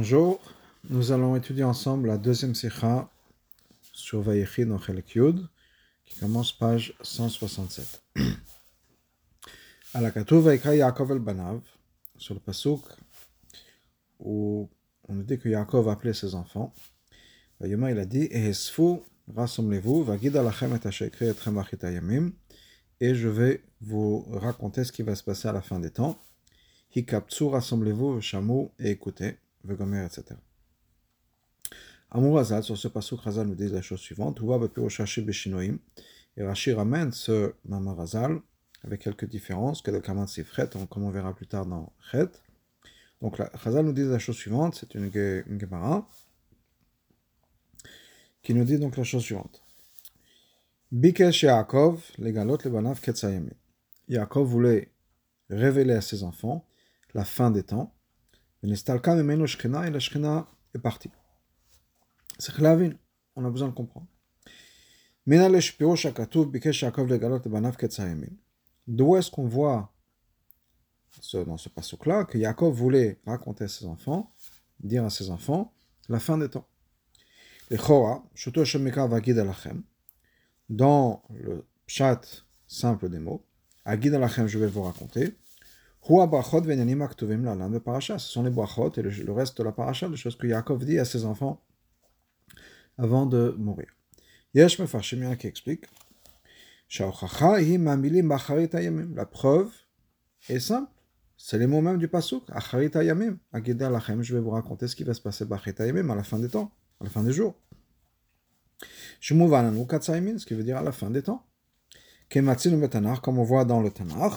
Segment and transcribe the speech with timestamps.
[0.00, 0.38] Bonjour,
[0.90, 3.10] nous allons étudier ensemble la deuxième sikha
[3.92, 5.48] sur Vayechi dans Chelek Yud,
[6.04, 8.00] qui commence page 167.
[9.94, 11.60] À la Katou Yaakov el Banav,
[12.16, 12.82] sur le pasuk
[14.20, 14.70] où
[15.08, 16.72] on nous dit que Yaakov a appelé ses enfants.
[17.58, 19.00] Vayoma il a dit Ehesfu,
[19.34, 22.30] rassemblez-vous, et yamim,
[23.00, 26.16] et je vais vous raconter ce qui va se passer à la fin des temps.
[26.94, 29.38] Hikaptsu, rassemblez-vous, Shamu, et écoutez.
[29.68, 30.24] Vegomer, etc.
[32.10, 34.40] Amour Hazal, sur ce passage, Hazal nous dit la chose suivante.
[36.36, 38.40] Et Rashi ramène ce Mamar Hazal
[38.84, 42.30] avec quelques différences, que le Kaman Sifret, comme on verra plus tard dans Chet.
[43.20, 45.10] Donc Hazal nous dit la chose suivante c'est une,
[45.58, 46.08] Gemara
[48.42, 49.60] qui nous dit donc la chose suivante
[50.92, 53.40] Bikesh Yaakov, les galot, les.
[54.08, 54.92] Yaakov voulait
[55.50, 56.64] révéler à ses enfants
[57.12, 57.92] la fin des temps
[59.84, 60.00] et la
[60.74, 61.10] est partie.
[62.38, 62.52] C'est
[63.36, 64.06] on a besoin de comprendre.
[68.86, 69.92] D'où est-ce qu'on voit
[71.34, 74.32] dans ce passage-là que Yaakov voulait raconter à ses enfants,
[74.80, 75.74] dire à ses enfants,
[76.08, 76.66] la fin des temps.
[80.68, 83.44] Dans le chat simple des mots,
[83.84, 85.36] je vais vous raconter,
[88.18, 90.98] ce sont les brachot et le, reste de la paracha, les choses que Yaakov dit
[90.98, 91.62] à ses enfants
[92.96, 93.88] avant de mourir.
[94.54, 95.84] Yesh Mefarshim, qui explique
[96.90, 97.12] La
[99.26, 99.70] preuve
[100.48, 100.90] est simple.
[101.36, 102.44] C'est les mots même du pasuk.
[102.48, 107.04] Je vais vous raconter ce qui va se passer à la fin des temps, à
[107.04, 107.54] la fin des jours.
[109.20, 111.46] ce qui veut dire à la fin des temps.
[112.30, 112.48] Comme
[113.38, 114.32] on voit dans le Tanakh,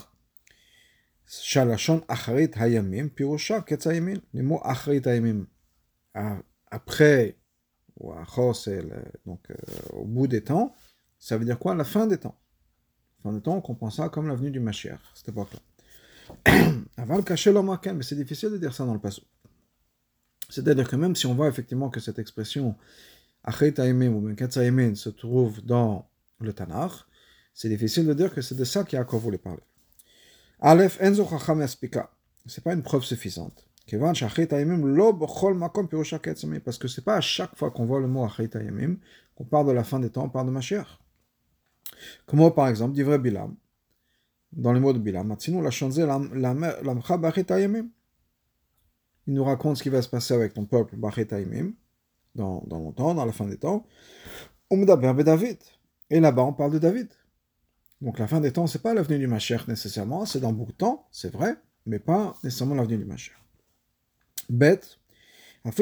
[2.08, 2.52] Acharit
[5.06, 5.46] Hayamim,
[6.70, 7.38] après,
[8.00, 8.86] ou Achor, c'est
[9.26, 9.40] donc
[9.94, 10.76] au bout des temps,
[11.20, 11.74] ça veut dire quoi?
[11.74, 12.38] La fin des temps.
[13.20, 15.60] La fin des temps, on comprend ça comme l'avenue du Mashiach, cette époque-là.
[16.98, 19.22] Aval caché l'homme mais c'est difficile de dire ça dans le passé.
[20.50, 22.76] C'est-à-dire que même si on voit effectivement que cette expression
[23.44, 26.10] Hayamim ou Ketzayamin se trouve dans
[26.40, 26.92] le Tanakh,
[27.54, 29.64] c'est difficile de dire que c'est de ça qu'Yaakov voulait parler.
[30.64, 31.66] Aleph, Enzo Chacham
[32.46, 33.68] C'est pas une preuve suffisante.
[36.64, 38.98] Parce que c'est pas à chaque fois qu'on voit le mot Achit Ayamim
[39.36, 41.00] qu'on parle de la fin des temps, on parle de Mashiach.
[42.28, 43.56] Comme par exemple, dit vrai Bilam,
[44.54, 45.36] dans les mots de Bilam,
[49.28, 51.74] il nous raconte ce qui va se passer avec ton peuple, Bachit Ayamim,
[52.36, 53.86] dans, dans longtemps, dans la fin des temps.
[55.24, 55.58] David.
[56.12, 57.10] Et là-bas, on parle de David.
[58.02, 60.78] Donc la fin des temps, c'est pas l'avenue du Mashiach nécessairement, c'est dans beaucoup de
[60.78, 63.38] temps, c'est vrai, mais pas nécessairement l'avenue du Mashiach.
[64.50, 64.98] Bête.
[65.64, 65.78] Donc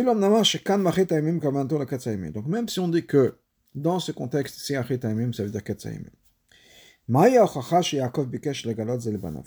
[2.48, 3.38] même si on dit que
[3.74, 6.10] dans ce contexte, c'est Achit ça veut dire Ketzaimim.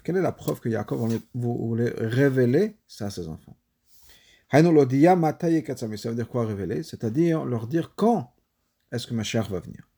[0.02, 3.56] Quelle est la preuve que Yaakov voulait révéler ça à ses enfants?
[4.50, 6.82] Ça veut dire quoi révéler?
[6.82, 8.34] C'est-à-dire leur dire quand
[8.90, 9.88] est-ce que Mashiach va venir.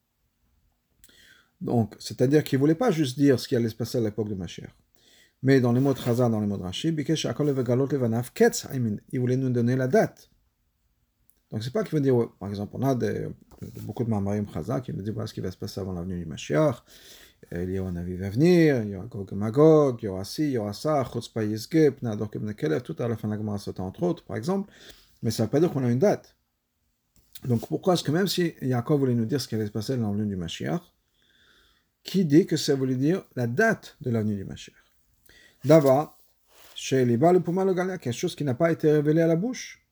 [1.65, 4.29] Donc, c'est-à-dire qu'il ne voulait pas juste dire ce qui allait se passer à l'époque
[4.29, 4.71] de Mashiach.
[5.43, 9.75] Mais dans les mots de Chazar, dans les mots de Rashi, il voulait nous donner
[9.75, 10.31] la date.
[11.51, 12.95] Donc, c'est pas qu'il veut dire, par exemple, on a
[13.83, 16.19] beaucoup de Mamarim Chazar qui nous disent voilà ce qui va se passer avant l'avenue
[16.19, 16.83] du Mashiach.
[17.53, 20.25] Il y a un avis va venir, il y aura Gog Magog, il y aura
[20.25, 23.39] ci, il y aura ça, Chutzpah Yizge, Pnador Kebnekelev, tout à la fin de la
[23.39, 24.71] Gemara entre autres, par exemple.
[25.23, 26.35] Mais ça ne veut pas dire qu'on a une date.
[27.45, 29.97] Donc pourquoi est-ce que même si Yaakov voulait nous dire ce qui allait se passer
[29.97, 30.81] dans l'avenue du Mashiach,
[32.05, 34.77] qui dit que ça voulait dire la date de l'avenue du Mashiach.
[35.65, 36.17] D'abord,
[36.75, 39.85] chez les le Puma le quelque chose qui n'a pas été révélé à la bouche,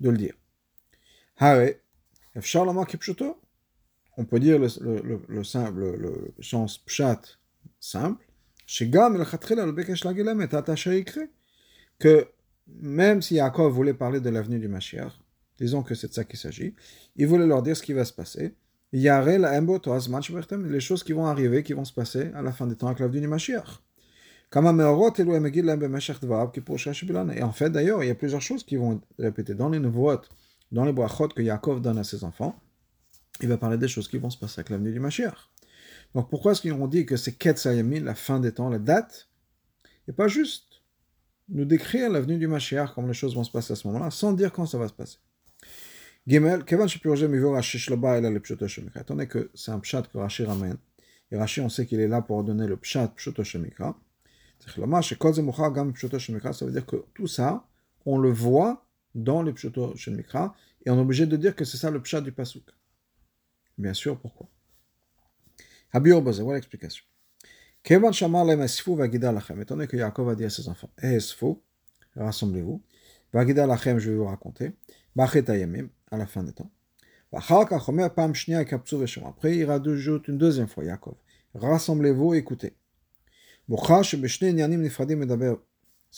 [0.00, 0.34] de le dire.
[1.38, 1.70] Hare,
[4.18, 7.20] on peut dire le, le, le, simple, le, sens pshat
[7.80, 8.24] simple,
[11.98, 12.28] que
[12.66, 15.12] même si Yaakov voulait parler de l'avenue du Mashiach,
[15.58, 16.74] disons que c'est de ça qu'il s'agit,
[17.16, 18.54] il voulait leur dire ce qui va se passer,
[19.02, 23.00] les choses qui vont arriver, qui vont se passer à la fin des temps avec
[23.00, 23.82] l'avenue du Mashiach.
[24.54, 24.58] Et
[27.42, 30.12] en fait, d'ailleurs, il y a plusieurs choses qui vont être répétées dans les nouveaux
[30.72, 32.58] dans les brachot que Yaakov donne à ses enfants.
[33.40, 35.50] Il va parler des choses qui vont se passer avec l'avenue du Mashiach.
[36.14, 39.28] Donc pourquoi est-ce qu'ils ont dit que c'est Ketsayamin, la fin des temps, la date?
[40.08, 40.82] Et pas juste
[41.48, 44.32] nous décrire l'avenue du Mashiach, comme les choses vont se passer à ce moment-là, sans
[44.32, 45.18] dire quand ça va se passer.
[46.26, 49.00] Gimel, Kevan Shapirogem Mivor Rashi Shloba Ela le Pshoto Shemikra.
[49.00, 50.76] Étant donné que c'est un Pshat que Rashi ramène,
[51.30, 53.96] et Rashi, on sait qu'il est là pour donner le Pshat Pshoto Shemikra.
[54.58, 57.66] Ça veut dire que tout ça,
[58.04, 61.90] on le voit dans le pshuto et on est obligé de dire que c'est ça
[61.90, 62.64] le pshat du pasuk.
[63.78, 64.48] Bien sûr, pourquoi?
[65.92, 67.04] Habir Boze, voilà l'explication.
[67.82, 70.90] Kevan Shamar Lem Esfu Vagida Lachem, étant donné que Yaakov a dit à ses enfants,
[70.98, 71.54] Esfu,
[72.16, 72.82] rassemblez-vous,
[73.32, 74.72] Vagida Lachem, je vais vous raconter,
[75.14, 76.70] Bachet Ayamim, à la fin des temps.
[77.32, 77.56] Après,
[79.56, 81.14] il rajoute une deuxième fois, Yaakov.
[81.54, 82.76] Rassemblez-vous, écoutez.
[83.68, 83.74] Ça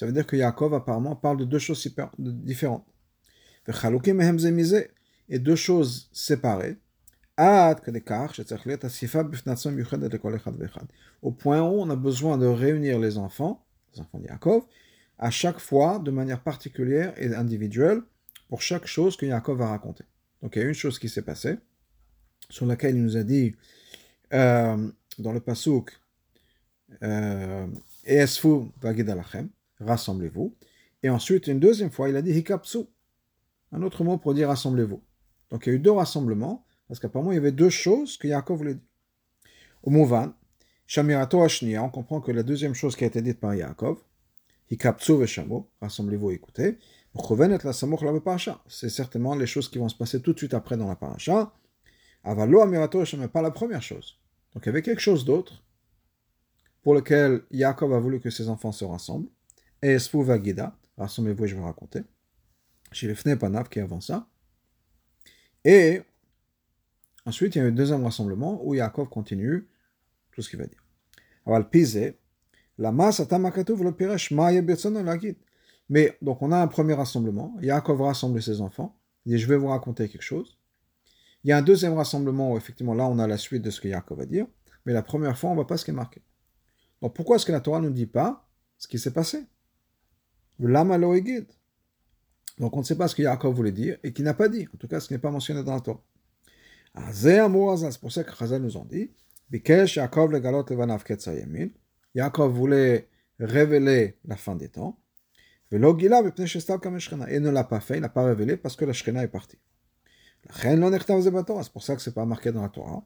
[0.06, 1.88] veut dire que Yaakov apparemment parle de deux choses
[2.18, 2.86] différentes.
[5.30, 6.76] Et deux choses séparées.
[11.22, 14.64] Au point où on a besoin de réunir les enfants, les enfants de Yaakov,
[15.18, 18.02] à chaque fois de manière particulière et individuelle
[18.48, 20.04] pour chaque chose que Yaakov va raconter.
[20.42, 21.58] Donc il y a une chose qui s'est passée,
[22.50, 23.54] sur laquelle il nous a dit
[24.32, 25.98] euh, dans le Pasuk,
[27.02, 27.66] euh,
[28.04, 29.48] Esfu vagidalachem,
[29.80, 30.54] rassemblez-vous.
[31.02, 32.78] Et ensuite, une deuxième fois, il a dit Hikapsu,
[33.72, 35.02] un autre mot pour dire rassemblez-vous.
[35.50, 38.26] Donc il y a eu deux rassemblements, parce qu'apparemment il y avait deux choses que
[38.28, 38.82] Yaakov voulait dire.
[39.82, 40.32] Au Mouvan,
[40.86, 43.98] Shamirato Ashnia, on comprend que la deuxième chose qui a été dite par Yaakov,
[44.70, 46.78] Hikapsu veshamo, rassemblez-vous, écoutez,
[48.68, 51.52] c'est certainement les choses qui vont se passer tout de suite après dans la paracha.
[52.24, 54.18] Avalo Amirato mais pas la première chose.
[54.54, 55.62] Donc il y avait quelque chose d'autre
[56.82, 59.28] pour lequel Yaakov a voulu que ses enfants se rassemblent.
[59.82, 62.02] Et Esfu Vagida, rassemblez-vous, je vais raconter.
[62.92, 64.28] Chez les Fnepanav qui avant ça.
[65.64, 66.02] Et
[67.26, 69.68] ensuite, il y a eu un deuxième rassemblement où Yaakov continue
[70.32, 70.82] tout ce qu'il va dire.
[71.46, 72.14] Aval Pise,
[72.78, 75.36] la masse Atamakatov le Piresh, Maya la guide.
[75.88, 79.56] Mais donc on a un premier rassemblement, Yaakov rassemble ses enfants, il dit je vais
[79.56, 80.58] vous raconter quelque chose.
[81.44, 83.80] Il y a un deuxième rassemblement où effectivement là on a la suite de ce
[83.80, 84.46] que Yaakov va dire,
[84.84, 86.22] mais la première fois on ne voit pas ce qui est marqué.
[87.00, 89.46] Donc pourquoi est-ce que la Torah ne nous dit pas ce qui s'est passé?
[90.60, 91.46] Guide.
[92.58, 94.66] Donc on ne sait pas ce que Yaakov voulait dire et qui n'a pas dit,
[94.74, 96.02] en tout cas ce n'est pas mentionné dans la Torah.
[96.94, 99.12] Ah, c'est pour ça que Chazal nous en dit
[102.14, 103.08] Yaakov voulait
[103.38, 104.98] révéler la fin des temps.
[105.70, 109.58] Et ne l'a pas fait, il n'a pas révélé parce que la Shekhinah est partie.
[110.50, 113.04] C'est pour ça que ce n'est pas marqué dans la Torah,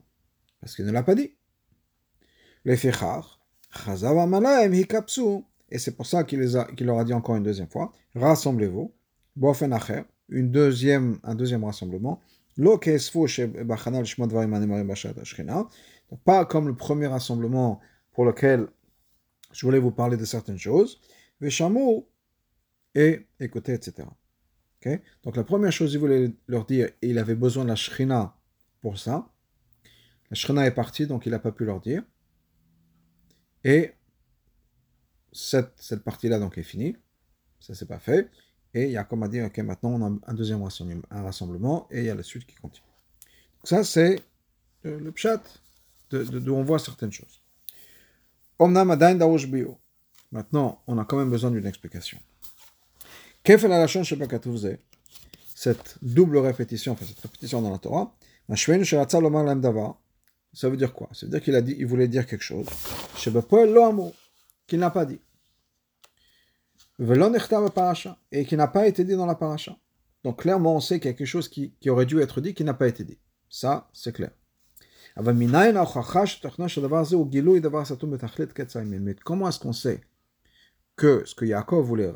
[0.61, 1.35] parce qu'il ne l'a pas dit.
[2.65, 2.77] Les
[5.71, 6.41] et c'est pour ça qu'il
[6.81, 8.93] leur a dit encore une deuxième fois, rassemblez-vous,
[10.29, 12.21] une deuxième, un deuxième rassemblement,
[16.25, 17.81] pas comme le premier rassemblement
[18.13, 18.69] pour lequel
[19.53, 21.01] je voulais vous parler de certaines choses,
[22.95, 24.07] et écouter, etc.
[25.23, 28.37] Donc la première chose qu'il voulait leur dire, il avait besoin de la shrina
[28.81, 29.29] pour ça.
[30.31, 32.03] La shrina est partie, donc il n'a pas pu leur dire.
[33.65, 33.93] Et
[35.33, 36.97] cette, cette partie-là donc est finie.
[37.61, 38.29] Ça c'est pas fait.
[38.75, 42.01] Et il y a dire, ok, maintenant on a un deuxième rassemblement, un rassemblement et
[42.01, 42.87] il y a la suite qui continue.
[43.59, 44.21] Donc ça c'est
[44.83, 45.43] le, pshat
[46.11, 47.41] d'où on voit certaines choses.
[50.33, 52.19] Maintenant, on a quand même besoin d'une explication.
[55.55, 56.97] Cette double répétition,
[57.53, 58.15] dans la Torah,
[58.55, 61.09] ça veut dire quoi?
[61.13, 62.67] Ça veut dire qu'il a dit, il voulait dire quelque chose,
[63.17, 65.21] qu'il n'a pas dit.
[70.25, 72.65] Donc clairement, on sait qu'il y a quelque chose qui, aurait dû être dit, qui
[72.65, 73.19] n'a pas été dit.
[73.49, 74.31] Ça, c'est clair.
[79.25, 80.01] Comment est-ce qu'on sait
[80.97, 82.13] que ce que Yaakov voulait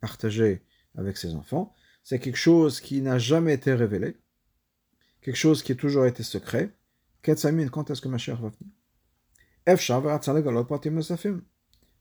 [0.00, 0.62] partager
[0.96, 4.16] avec ses enfants, c'est quelque chose qui n'a jamais été révélé,
[5.22, 6.76] quelque chose qui a toujours été secret.
[7.22, 8.72] Quand est-ce que ma chère va venir?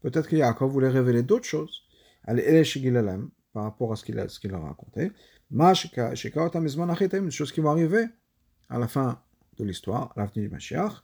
[0.01, 1.83] Peut-être que Yaakov voulait révéler d'autres choses
[2.25, 5.11] par rapport à ce qu'il a, a, raconté.
[5.51, 8.05] Une chose qui va arriver
[8.69, 9.21] à la fin
[9.57, 11.03] de l'histoire, à l'avenir du Mashiach.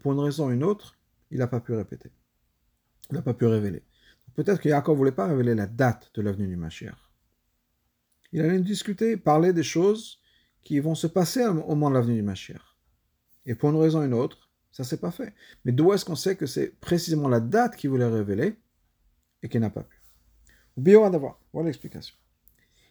[0.00, 0.96] Pour une raison ou une autre,
[1.30, 2.10] il n'a pas pu répéter.
[3.10, 3.82] Il n'a pas pu révéler.
[4.34, 6.96] Peut-être que Yaakov ne voulait pas révéler la date de l'avenue du Mashiach.
[8.32, 10.20] Il allait discuter, parler des choses
[10.62, 12.62] qui vont se passer au moment de l'avenue du Mashiach.
[13.44, 15.34] Et pour une raison ou une autre, ça ne s'est pas fait.
[15.64, 18.56] Mais d'où est-ce qu'on sait que c'est précisément la date qu'il voulait révéler
[19.42, 20.00] et qu'il n'a pas pu?
[20.76, 21.38] Oublions d'avoir.
[21.52, 22.14] Voilà l'explication.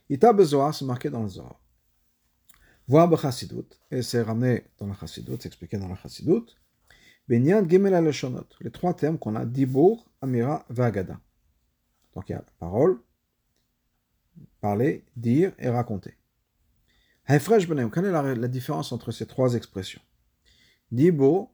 [0.10, 1.60] Ita Bezoar, c'est marqué dans le Zohar.
[2.88, 6.46] Voir Bechassidut, et c'est ramené dans la Chassidut, c'est expliqué dans la Chassidut.
[7.28, 8.12] Benyan Gimel
[8.60, 11.20] les trois termes qu'on a, Dibour, Amira, Vagada.
[12.14, 13.02] Donc il y a parole,
[14.60, 16.18] parler, dire et raconter.
[17.28, 20.02] Haifresh Benem, quelle est la, différence entre ces trois expressions?
[20.92, 21.54] Dibo,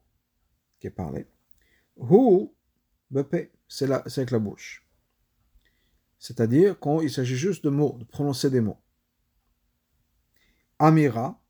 [0.80, 1.26] qui est parler,
[1.96, 2.48] Hu,
[3.10, 4.84] Bepe, c'est avec la bouche.
[6.18, 8.80] c'est-à-dire quand il s'agit juste de mots, de prononcer des mots.
[10.78, 11.40] Amira,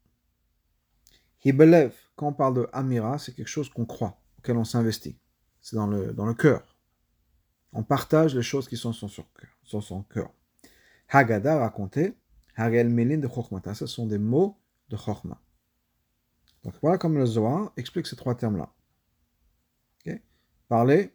[1.45, 5.19] Hibelev, quand on parle de Amira, c'est quelque chose qu'on croit, auquel on s'investit.
[5.61, 6.78] C'est dans le, dans le cœur.
[7.73, 9.51] On partage les choses qui sont sur son cœur.
[9.63, 10.05] Sur son
[12.57, 14.59] Hagel Melin de Chokhmata, ce sont des mots
[14.89, 15.41] de Chokhma.
[16.65, 18.73] Donc voilà comme le Zohar explique ces trois termes-là.
[20.69, 21.15] Parler,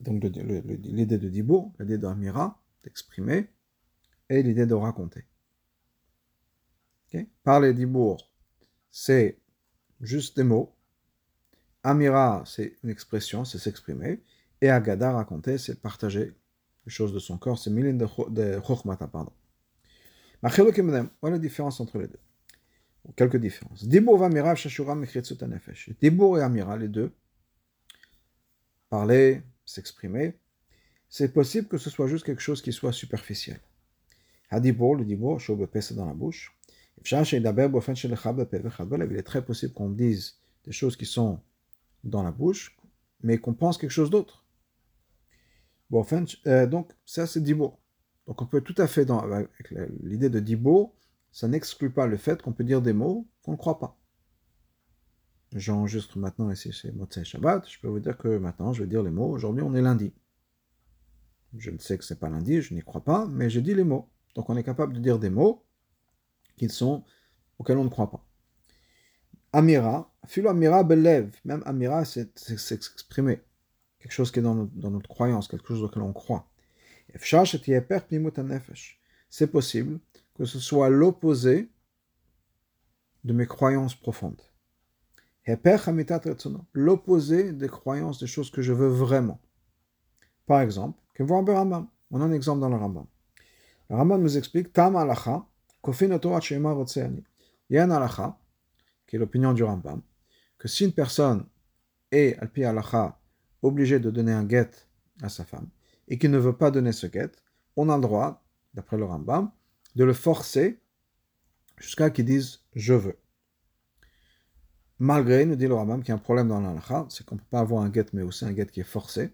[0.00, 3.48] donc l'idée de Dibo, l'idée d'Amira, d'exprimer,
[4.28, 5.24] et l'idée de raconter.
[7.44, 8.30] Parler Dibour,
[8.90, 9.38] c'est
[10.00, 10.74] juste des mots.
[11.84, 14.20] Amira, c'est une expression, c'est s'exprimer.
[14.60, 16.34] Et Agada, raconter, c'est partager
[16.84, 17.58] les choses de son corps.
[17.58, 19.32] C'est Milin de Chokhmata, pardon.
[20.42, 22.20] Voilà la différence entre les deux.
[23.16, 23.86] Quelques différences.
[23.86, 25.90] Shashura, Mechritzut Nefesh.
[26.02, 27.12] Et Amira, les deux,
[28.88, 30.38] parler, s'exprimer,
[31.08, 33.60] c'est possible que ce soit juste quelque chose qui soit superficiel.
[34.50, 36.54] Hadibour, le chaud c'est dans la bouche.
[37.04, 37.16] Il
[39.16, 41.40] est très possible qu'on dise des choses qui sont
[42.04, 42.76] dans la bouche,
[43.22, 44.44] mais qu'on pense quelque chose d'autre.
[45.90, 46.04] Bon,
[46.46, 47.78] euh, donc, ça, c'est Dibo.
[48.26, 49.70] Donc, on peut tout à fait, avec
[50.02, 50.94] l'idée de Dibo,
[51.32, 53.98] ça n'exclut pas le fait qu'on peut dire des mots qu'on ne croit pas.
[55.54, 57.66] J'enregistre maintenant ici chez Motsai Shabbat.
[57.68, 59.30] Je peux vous dire que maintenant, je vais dire les mots.
[59.30, 60.12] Aujourd'hui, on est lundi.
[61.56, 63.84] Je ne sais que c'est pas lundi, je n'y crois pas, mais j'ai dit les
[63.84, 64.10] mots.
[64.34, 65.64] Donc, on est capable de dire des mots
[66.58, 67.04] qui sont,
[67.58, 68.22] auxquels on ne croit pas.
[69.54, 73.40] Amira, philo Amira même Amira, c'est s'exprimer.
[73.98, 76.48] Quelque chose qui est dans notre, croyance, quelque chose auquel on croit.
[79.30, 79.98] C'est possible
[80.34, 81.68] que ce soit l'opposé
[83.24, 84.40] de mes croyances profondes.
[86.72, 89.40] L'opposé des croyances, des choses que je veux vraiment.
[90.46, 93.06] Par exemple, on a un exemple dans le Rambam.
[93.90, 95.46] Le Rambam nous explique Tam alacha,
[95.86, 95.92] il
[97.70, 98.38] y a un halakha,
[99.06, 100.02] qui est l'opinion du Rambam,
[100.58, 101.46] que si une personne
[102.10, 103.18] est, alpi halakha,
[103.62, 104.70] obligée de donner un guet
[105.22, 105.68] à sa femme,
[106.08, 107.32] et qu'il ne veut pas donner ce guet,
[107.76, 109.50] on a le droit, d'après le Rambam,
[109.96, 110.80] de le forcer
[111.76, 113.18] jusqu'à qu'il dise je veux.
[115.00, 117.40] Malgré, nous dit le Rambam, qu'il y a un problème dans l'halakha, c'est qu'on ne
[117.40, 119.32] peut pas avoir un guet, mais aussi un guet qui est forcé.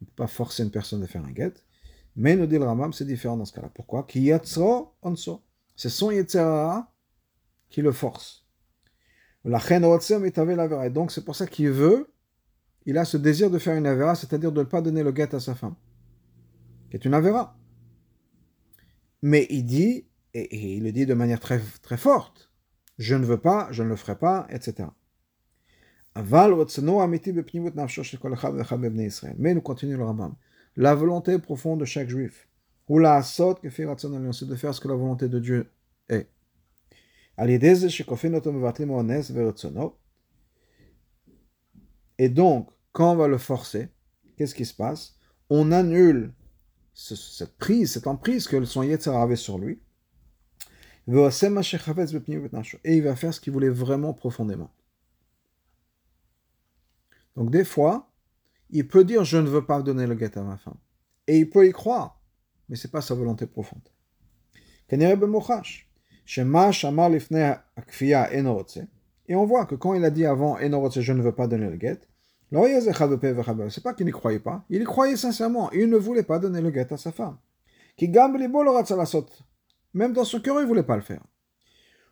[0.00, 1.52] On ne peut pas forcer une personne de faire un guet.
[2.16, 3.70] Mais nous dit le Rambam, c'est différent dans ce cas-là.
[3.74, 4.06] Pourquoi?
[5.76, 6.92] C'est son Yetzerara
[7.68, 8.46] qui le force.
[9.44, 12.13] Donc c'est pour ça qu'il veut,
[12.86, 15.34] il a ce désir de faire une Avera, c'est-à-dire de ne pas donner le guet
[15.34, 15.74] à sa femme.
[16.90, 17.56] Qui est une Avera.
[19.22, 22.50] Mais il dit, et, il le dit de manière très, très forte,
[22.98, 24.88] je ne veux pas, je ne le ferai pas, etc.
[29.38, 30.34] Mais nous continuons le Rambam
[30.76, 32.48] la volonté profonde de chaque juif.
[32.88, 35.70] Ou la que fait c'est de faire ce que la volonté de Dieu
[36.08, 36.28] est.
[42.18, 43.88] Et donc, quand on va le forcer,
[44.36, 45.18] qu'est-ce qui se passe?
[45.50, 46.32] On annule
[46.94, 49.80] cette prise, cette emprise que son Yetzirah avait sur lui.
[52.84, 54.70] Et il va faire ce qu'il voulait vraiment profondément.
[57.36, 58.10] Donc des fois,
[58.70, 60.78] il peut dire je ne veux pas donner le guet à ma femme.
[61.26, 62.20] Et il peut y croire,
[62.68, 63.82] mais ce n'est pas sa volonté profonde.
[69.26, 71.76] Et on voit que quand il a dit avant je ne veux pas donner le
[71.76, 72.00] guet,
[73.70, 76.60] c'est pas qu'il n'y croyait pas, il y croyait sincèrement, il ne voulait pas donner
[76.60, 77.38] le guet à sa femme.
[79.94, 81.22] Même dans son cœur, il ne voulait pas le faire.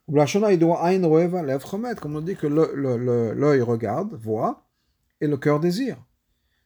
[0.07, 4.66] Comme on dit que l'œil regarde, voit,
[5.21, 6.02] et le cœur désire.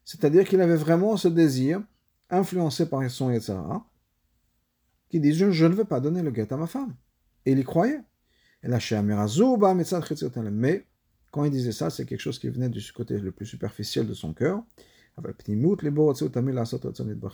[0.05, 1.83] C'est-à-dire qu'il avait vraiment ce désir,
[2.31, 3.87] influencé par son Yetzara,
[5.11, 6.95] qui dit je, ne veux pas donner le guet à ma femme.
[7.45, 8.01] Et il y croyait.
[8.67, 8.81] La
[10.51, 10.87] Mais
[11.31, 14.15] quand il disait ça, c'est quelque chose qui venait du côté le plus superficiel de
[14.15, 14.63] son cœur.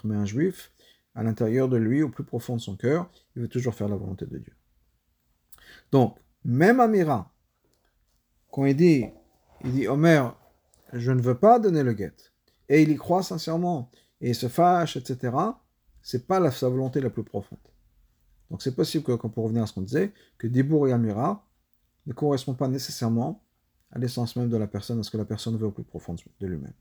[0.05, 0.73] Mais un juif,
[1.15, 3.97] à l'intérieur de lui, au plus profond de son cœur, il veut toujours faire la
[3.97, 4.53] volonté de Dieu.
[5.91, 7.33] Donc, même Amira,
[8.51, 9.07] quand il dit,
[9.65, 10.37] il dit, Omer,
[10.93, 12.15] je ne veux pas donner le guet,
[12.69, 15.35] et il y croit sincèrement, et il se fâche, etc.,
[16.03, 17.59] c'est pas sa volonté la plus profonde.
[18.53, 21.49] Donc c'est possible que, pour revenir à ce qu'on disait, que Dibour et Amira
[22.05, 23.43] ne correspondent pas nécessairement
[23.91, 26.15] à l'essence même de la personne, à ce que la personne veut au plus profond
[26.39, 26.75] de lui-même.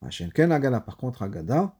[0.00, 1.76] Par contre, Agada,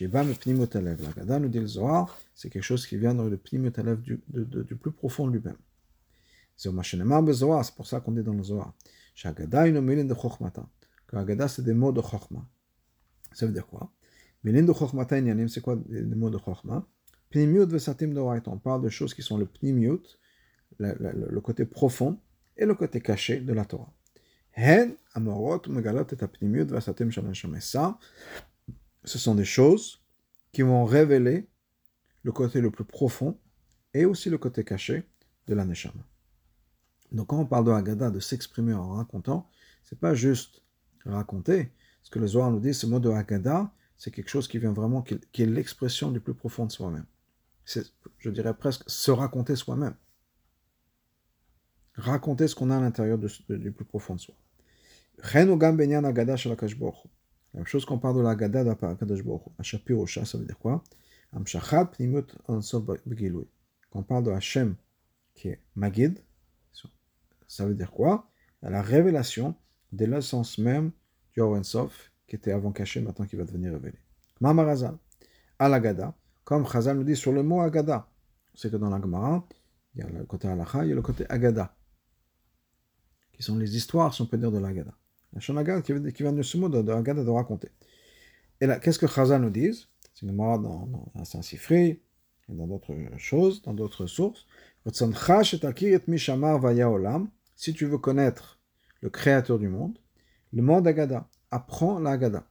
[0.00, 4.90] L'Agada nous dit le Zohar, c'est quelque chose qui vient du Pnimotalev du, du plus
[4.90, 5.58] profond de lui-même.
[6.56, 8.74] C'est pour ça qu'on dit dans le Zohar.
[9.22, 10.66] Agada, une de Chokhmata
[11.06, 12.44] que Agada, c'est des mots de Chokhmah.
[13.32, 13.92] Ça veut dire quoi?
[14.44, 16.84] Milindu chokhmata inyanim, c'est quoi les mots de chokhma
[17.32, 18.50] Pnimiut vesatim doraita.
[18.50, 20.02] On parle de choses qui sont le pnimiut,
[20.78, 20.94] le,
[21.30, 22.18] le, côté profond,
[22.56, 23.92] et le côté caché de la Torah.
[24.54, 27.60] Hen amorot et.
[27.60, 27.98] Ça,
[29.04, 30.02] ce sont des choses
[30.52, 31.48] qui vont révéler
[32.22, 33.38] le côté le plus profond
[33.94, 35.04] et aussi le côté caché
[35.46, 36.04] de la neshama.
[37.10, 39.48] Donc quand on parle de Haggadah, de s'exprimer en racontant,
[39.82, 40.62] c'est pas juste
[41.04, 41.72] raconter.
[42.02, 44.72] Ce que le Zohar nous dit, ce mot de Haggadah, c'est quelque chose qui vient
[44.72, 47.06] vraiment, qui est l'expression du plus profond de soi-même.
[47.64, 49.94] Je dirais presque, se raconter soi-même.
[51.94, 54.34] Raconter ce qu'on a à l'intérieur du plus profond de soi.
[55.32, 55.44] La
[57.54, 59.50] même chose qu'on parle de la Haggadah d'Akadosh Baruch Hu.
[59.58, 60.82] Ashapirosha, ça veut dire quoi?
[61.32, 63.46] Amshachat pnimut ansov begilui.
[63.90, 64.74] Quand on parle de Hachem,
[65.34, 66.18] qui est Magid,
[67.46, 68.30] ça veut dire quoi?
[68.62, 69.54] La révélation
[69.92, 70.92] de l'essence même
[71.34, 73.98] du Sof, qui était avant caché, maintenant qui va devenir révélé.
[74.40, 74.96] Mamarazal,
[75.58, 76.14] al
[76.52, 78.06] comme Chazal nous dit sur le mot Agada.
[78.54, 79.42] C'est que dans la Gemara,
[79.94, 81.74] il y a le côté Alacha, il y a le côté Agada,
[83.32, 84.92] qui sont les histoires, si on peut dire, de l'Agada.
[85.32, 87.70] La Shonagad qui, qui vient de ce mot de, de Agada de raconter.
[88.60, 89.72] Et là, qu'est-ce que Chazal nous dit
[90.12, 92.02] C'est une Gemara dans, dans Saint-Sifri,
[92.48, 94.46] et dans d'autres choses, dans d'autres sources.
[97.56, 98.60] Si tu veux connaître
[99.00, 99.98] le créateur du monde,
[100.52, 102.44] le monde Agada, apprends l'Agada.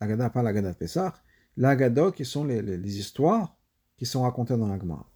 [0.00, 1.12] L'Agada, pas l'Agada de Pessah,
[1.60, 3.56] l'Agada qui sont les, histoires
[3.98, 5.06] qui sont racontées dans l'Agmara.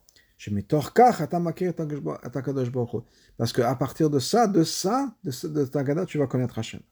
[3.39, 6.83] Parce qu'à partir de ça, de ça, de, de ta Agada, tu vas connaître Hachem.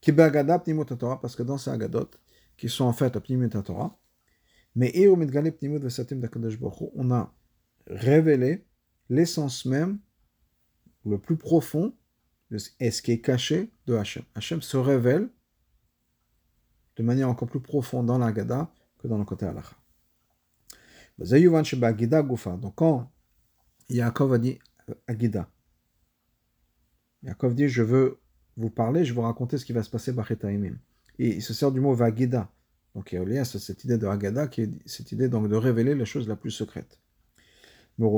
[0.00, 2.10] Parce que dans ces Agadot,
[2.56, 3.98] qui sont en fait Pnimut Torah,
[4.76, 5.20] mais on
[7.10, 7.34] a
[7.88, 8.64] révélé
[9.08, 9.98] l'essence même,
[11.04, 11.96] le plus profond,
[12.78, 14.22] et ce qui est caché de Hachem.
[14.36, 15.30] Hachem se révèle
[16.98, 19.76] de manière encore plus profonde dans l'Agada que dans le côté halakha.
[21.18, 23.10] Donc quand
[23.88, 24.58] Yaakov a dit
[25.06, 25.50] Agida,
[27.22, 28.18] Yaakov dit Je veux
[28.56, 30.12] vous parler, je veux raconter ce qui va se passer.
[31.18, 32.50] Et il se sert du mot Vagida.
[32.94, 35.56] Donc il y a lien cette idée de Agada, qui est cette idée donc de
[35.56, 37.00] révéler les choses la plus secrète.
[37.98, 38.08] La.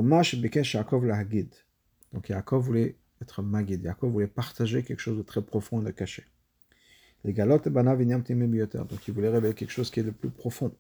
[2.13, 3.83] Donc Yaakov voulait être Magid.
[3.83, 6.25] Yaakov voulait partager quelque chose de très profond et de caché.
[7.25, 10.75] Les galotes banav Donc il voulait révéler quelque chose qui est le plus profond.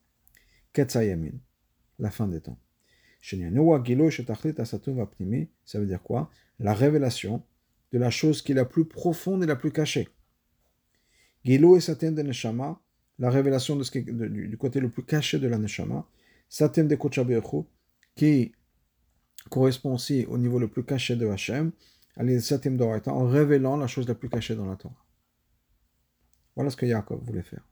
[0.72, 1.32] Ketzayamin,
[1.98, 2.58] la fin des temps.
[3.22, 3.36] Ça
[5.78, 6.30] veut dire quoi?
[6.58, 7.42] La révélation
[7.92, 10.08] de la chose qui est la plus profonde et la plus cachée.
[11.44, 12.80] Gilo et Satem de Neshama,
[13.18, 16.06] la révélation du, côté le plus caché de la Neshama.
[16.48, 17.64] Satem de Kochabechu,
[18.14, 18.52] qui
[19.50, 21.72] correspond aussi au niveau le plus caché de Hachem,
[22.16, 25.09] en révélant la chose la plus cachée dans la Torah.
[26.56, 27.66] Voilà ce que Yaakov voulait faire.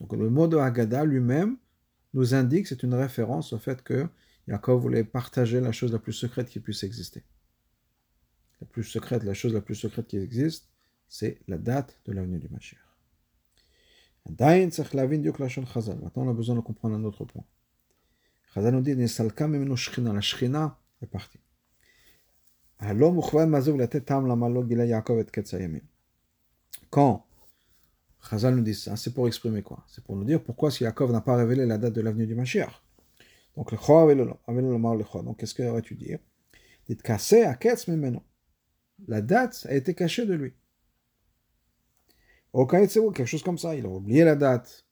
[0.00, 1.56] Donc le mot de Haggadah lui-même
[2.14, 4.08] nous indique, c'est une référence au fait que
[4.48, 7.24] Yaakov voulait partager la chose la plus secrète qui puisse exister.
[8.60, 10.68] La plus secrète, la chose la plus secrète qui existe,
[11.08, 12.78] c'est la date de l'avenue du Mashiach.
[14.26, 14.46] Maintenant,
[16.16, 17.44] on a besoin de comprendre un autre point.
[18.54, 21.40] Chazal nous dit, la Shrina est partie.
[26.90, 27.26] Quand
[28.28, 31.12] Chazal nous dit ça, c'est pour exprimer quoi C'est pour nous dire pourquoi si Yaakov
[31.12, 32.82] n'a pas révélé la date de l'avenue du Mashiach.
[33.56, 33.78] Donc le
[35.22, 36.18] Donc qu'est-ce que vas-tu dire
[36.88, 38.24] Dites cassé à Ketz maintenant.
[39.06, 40.54] La date a été cachée de lui.
[42.52, 44.86] Au quelque chose comme ça, il a oublié la date.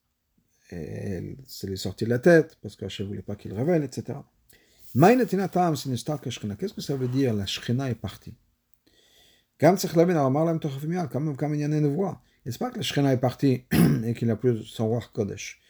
[0.70, 4.18] Et c'est lui sorti de la tête parce qu'Hachem ne voulait pas qu'il révèle, etc.
[4.94, 7.34] Qu'est-ce que ça veut dire?
[7.34, 8.34] La Shekhinah est partie
[9.60, 9.76] Quand
[12.50, 13.64] c'est pas que la est partie
[14.04, 15.60] et qu'il n'a plus son roi Kodesh?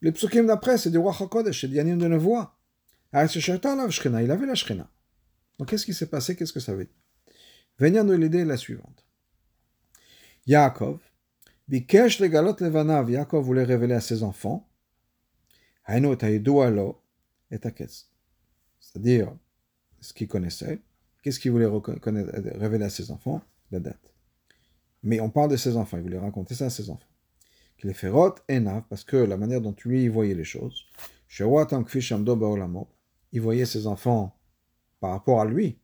[0.00, 2.56] Les psukim d'après, c'est du roi Kodesh, c'est Yanim de Nevoa.
[3.12, 4.90] Alors, c'est la il avait la Shekhinah.
[5.58, 6.34] Donc, qu'est-ce qui s'est passé?
[6.34, 6.94] Qu'est-ce que ça veut dire?
[7.78, 9.04] Venir de l'idée la suivante.
[10.46, 10.98] Yaakov,
[11.68, 14.68] Bikesh legalot levanav, Yaakov voulait révéler à ses enfants,
[15.86, 16.14] Haino
[17.50, 18.08] et taketz
[18.82, 19.32] c'est-à-dire
[20.00, 20.82] ce qu'il connaissait.
[21.22, 23.40] Qu'est-ce qu'il voulait révéler à ses enfants?
[23.70, 24.11] La date.
[25.02, 27.08] Mais on parle de ses enfants, il voulait raconter ça à ses enfants.
[27.76, 30.86] Qu'il est férote et parce que la manière dont lui voyait les choses,
[33.32, 34.38] il voyait ses enfants
[35.00, 35.78] par rapport à lui.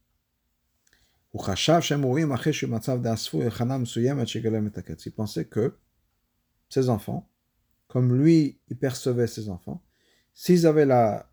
[1.35, 1.41] Il
[5.15, 5.77] pensait que
[6.69, 7.29] ses enfants,
[7.87, 9.83] comme lui, il percevait ses enfants,
[10.35, 11.29] s'ils avaient la,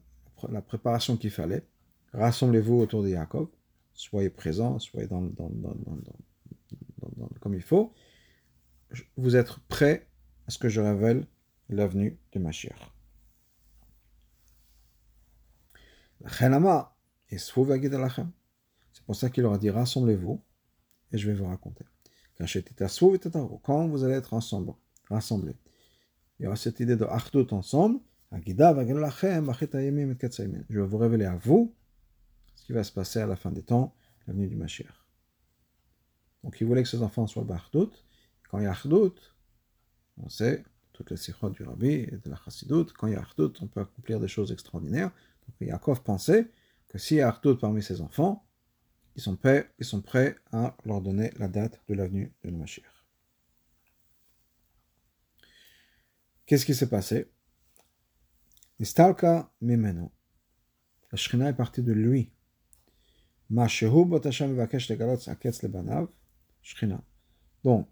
[0.50, 1.68] la préparation qu'il fallait.
[2.14, 3.50] Rassemblez-vous autour de Jacob,
[3.94, 5.76] soyez présents, soyez dans, dans, dans,
[7.46, 7.94] comme il faut.
[9.18, 10.08] Vous êtes prêts
[10.48, 11.28] à ce que je révèle
[11.70, 12.92] la venue de Mashiach.
[18.94, 20.42] C'est pour ça qu'il leur a dit rassemblez-vous
[21.12, 21.86] et je vais vous raconter.
[23.64, 24.74] Quand vous allez être ensemble,
[25.12, 25.56] rassemblés,
[26.40, 28.00] il y aura cette idée de Achdut ensemble.
[28.32, 28.40] Je
[30.80, 31.76] vais vous révéler à vous
[32.56, 33.94] ce qui va se passer à la fin des temps,
[34.26, 35.05] la venue du Mashiach.
[36.46, 37.90] Donc il voulait que ses enfants soient Bachdut.
[38.50, 39.20] Quand il y a Achdut,
[40.18, 43.22] on sait, toutes les sikhot du Rabbi et de la Chassidut, quand il y a
[43.22, 45.10] Achdut, on peut accomplir des choses extraordinaires.
[45.48, 46.52] Donc Yaakov pensait
[46.88, 48.46] que s'il y a Achdut parmi ses enfants,
[49.16, 52.52] ils sont, prêts, ils sont prêts à leur donner la date de la venue de
[52.52, 52.86] Mashiach.
[56.46, 57.32] Qu'est-ce qui s'est passé?
[58.80, 60.12] Istalka Mimeno.
[61.12, 62.32] La Shrina est partie de lui.
[67.64, 67.88] Donc,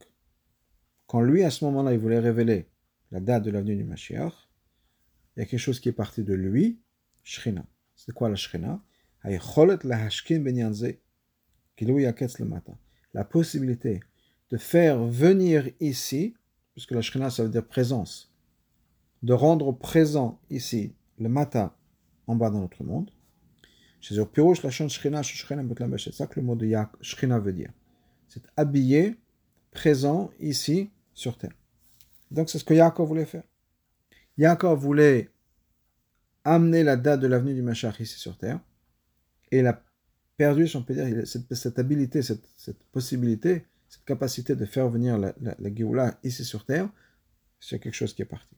[1.08, 2.68] quand lui, à ce moment-là, il voulait révéler
[3.12, 4.50] la date de l'avenue du Mashiach,
[5.36, 6.80] il y a quelque chose qui est parti de lui,
[7.24, 7.66] Shrina.
[7.96, 8.82] C'est quoi la Shrina
[13.14, 14.00] La possibilité
[14.50, 16.36] de faire venir ici,
[16.74, 18.34] puisque la Shrina, ça veut dire présence,
[19.22, 21.74] de rendre présent ici le matin
[22.28, 23.12] en bas dans notre monde.
[24.02, 24.42] C'est ça que
[26.40, 27.72] le mot de Shrina veut dire.
[28.34, 29.16] C'est habillé,
[29.70, 31.54] présent ici sur terre.
[32.32, 33.44] Donc c'est ce que Yaakov voulait faire.
[34.40, 35.30] Yaakov voulait
[36.44, 38.60] amener la date de l'avenue du Machach ici sur terre.
[39.52, 39.84] Et il a
[40.36, 45.20] perdu, si on peut dire, cette, cette habilité, cette, possibilité, cette capacité de faire venir
[45.20, 46.90] la, la, la ici sur terre.
[47.60, 48.56] C'est quelque chose qui est parti.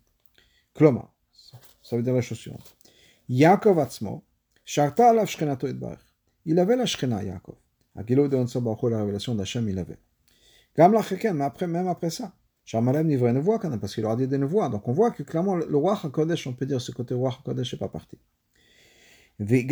[0.74, 1.14] Kloma.
[1.84, 2.78] Ça veut dire la chose suivante.
[3.28, 4.24] Yaakov Atzmo,
[4.64, 5.28] Sharta alav.
[6.46, 7.58] Il avait la shchena, Yaakov.
[7.96, 9.98] De la révélation d'Hachem, il avait.
[10.76, 12.34] Gam lacheken, mais après, même après ça.
[12.66, 14.70] Sharmalem n'y une voix parce qu'il aura dit des voix.
[14.70, 17.74] Donc on voit que clairement, le roi HaKodesh, on peut dire ce côté roi HaKodesh
[17.74, 18.18] n'est pas parti.
[19.40, 19.68] Il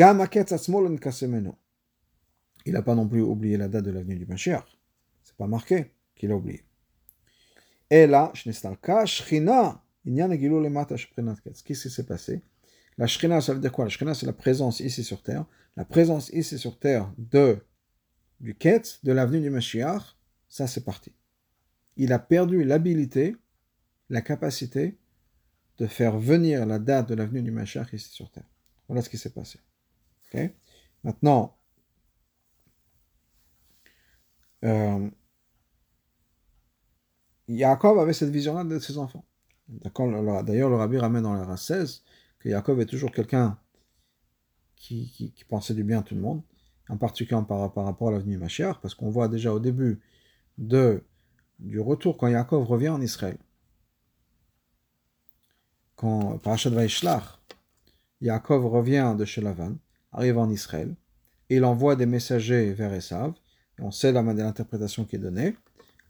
[2.67, 4.65] n'a pas non plus oublié la date de l'avenue du Mashiach.
[5.23, 6.63] C'est pas marqué qu'il a oublié.
[7.89, 8.67] Et là, Qu'est-ce
[11.63, 12.41] qui s'est passé?
[12.97, 13.85] La Shrina, ça veut dire quoi?
[13.85, 15.45] La Shrina, c'est la présence ici sur terre.
[15.75, 17.57] La présence ici sur terre de,
[18.43, 20.15] du Ketz, de l'avenue du Mashiach,
[20.47, 21.11] ça c'est parti.
[21.97, 23.35] Il a perdu l'habilité,
[24.09, 24.99] la capacité
[25.79, 28.47] de faire venir la date de l'avenue du Mashiach ici sur terre.
[28.87, 29.59] Voilà ce qui s'est passé.
[31.03, 31.57] Maintenant,
[34.63, 35.09] euh,
[37.47, 39.25] Yaakov avait cette vision-là de ses enfants.
[39.67, 42.03] D'ailleurs, le rabbi ramène dans la 16
[42.39, 43.59] que Yaakov est toujours quelqu'un
[44.75, 46.41] qui, pensait du bien à tout le monde,
[46.89, 50.01] en particulier par, rapport à l'avenue Mashiach, parce qu'on voit déjà au début
[50.57, 53.37] du retour, quand Yaakov revient en Israël,
[55.95, 57.39] quand Parashat Vaishlach,
[58.21, 59.75] Yaakov revient de chez Lavan,
[60.11, 60.95] arrive en Israël,
[61.49, 63.33] et il envoie des messagers vers Esav,
[63.79, 65.55] et on sait l'interprétation qui est donnée,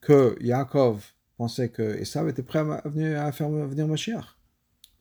[0.01, 4.37] que Yaakov pensait que Esav était prêt à, venir, à faire venir Mashiach.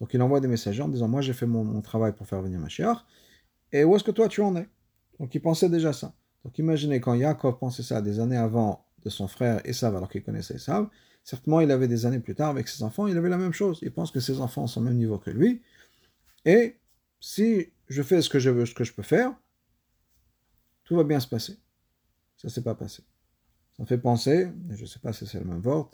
[0.00, 2.58] Donc il envoie des messagers en disant Moi j'ai fait mon, travail pour faire venir
[2.58, 3.04] Mashiach,
[3.72, 4.68] et où est-ce que toi tu en es?
[5.18, 6.14] Donc il pensait déjà ça.
[6.44, 10.22] Donc imaginez quand Yaakov pensait ça des années avant de son frère Esav, alors qu'il
[10.22, 10.88] connaissait Esav,
[11.24, 13.78] certainement il avait des années plus tard avec ses enfants, il avait la même chose.
[13.82, 15.62] Il pense que ses enfants sont au même niveau que lui,
[16.44, 16.76] et
[17.20, 19.32] si je fais ce que je veux, ce que je peux faire,
[20.84, 21.58] tout va bien se passer.
[22.36, 23.04] Ça s'est pas passé.
[23.76, 25.90] Ça fait penser, je ne sais pas si c'est le même word,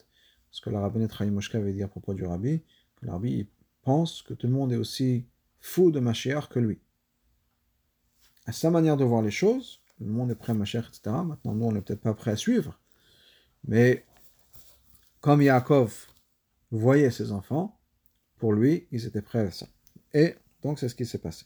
[0.50, 2.62] ce que la rabbinette Chaim avait dit à propos du rabbi,
[2.96, 3.48] que le rabbi
[3.82, 5.26] pense que tout le monde est aussi
[5.60, 6.80] fou de Mashiach que lui.
[8.48, 11.14] À sa manière de voir les choses, le monde est prêt à Mashiach, etc.
[11.22, 12.80] Maintenant, nous, on n'est peut-être pas prêt à suivre.
[13.66, 14.06] Mais
[15.20, 16.06] comme Yaakov
[16.70, 17.78] voyait ses enfants,
[18.38, 19.66] pour lui, ils étaient prêts à ça.
[20.14, 21.44] Et donc, c'est ce qui s'est passé.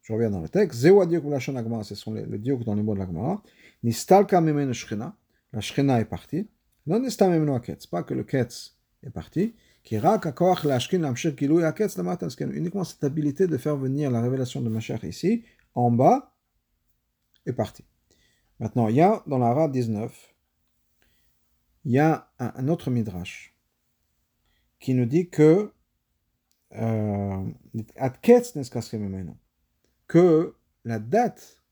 [0.00, 0.80] Je reviens dans le texte.
[0.80, 3.40] Zewa la ce sont le diok dans les mots de la Gemara.
[3.84, 5.14] Nistalka memenu shchina.
[5.52, 6.48] La shchina est partie.
[6.88, 7.08] Non n'est
[7.88, 10.42] pas que le ketz est parti, qui uniquement
[12.82, 15.44] cette habilité de faire venir la révélation de Mashiach ici,
[15.76, 16.31] en bas,
[17.46, 17.84] est parti.
[18.60, 20.34] Maintenant, il y a dans la Ra 19,
[21.84, 23.56] il y a un, autre midrash
[24.78, 25.72] qui nous dit que
[26.74, 27.44] euh,
[30.06, 31.62] que la date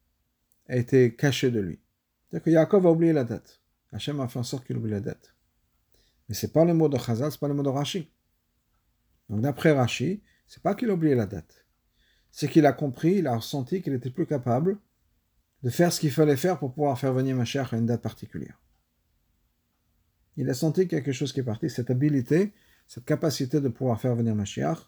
[0.69, 1.81] a été cachée de lui.
[2.29, 3.61] C'est-à-dire que Yaakov a oublié la date.
[3.93, 5.35] Hachem a fait en sorte qu'il oublie la dette.
[6.29, 8.09] Mais ce n'est pas le mot de Chazal, ce n'est pas le mot de Rashi.
[9.29, 11.67] Donc d'après Rashi, c'est pas qu'il a oublié la dette.
[12.31, 14.79] C'est qu'il a compris, il a ressenti qu'il était plus capable
[15.63, 18.03] de faire ce qu'il fallait faire pour pouvoir faire venir ma chère à une date
[18.03, 18.61] particulière.
[20.37, 22.53] Il a senti quelque chose qui est parti, cette habilité,
[22.87, 24.79] cette capacité de pouvoir faire venir Mashiach,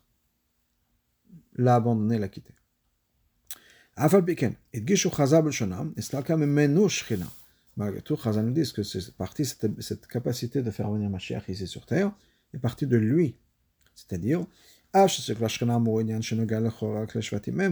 [1.54, 2.54] l'a abandonné, l'a quitté.
[7.76, 11.84] Malgré tout, Chazal nous dit que cette, cette capacité de faire venir Mashiach ici sur
[11.84, 12.12] terre,
[12.54, 13.36] est partie de lui.
[13.94, 14.46] C'est-à-dire,
[14.94, 15.08] même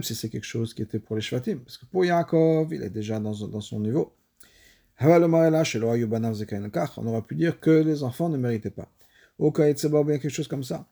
[0.03, 2.89] si c'est quelque chose qui était pour les Shvatim, parce que pour Yaakov, il est
[2.89, 4.15] déjà dans, dans son niveau.
[4.99, 5.07] On
[7.07, 8.91] aurait pu dire que les enfants ne méritaient pas.
[9.39, 10.87] Ou bien quelque chose comme ça.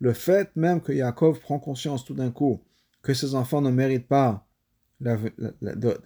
[0.00, 2.62] Le fait même que Yaakov prend conscience tout d'un coup
[3.02, 4.46] que ses enfants ne méritent pas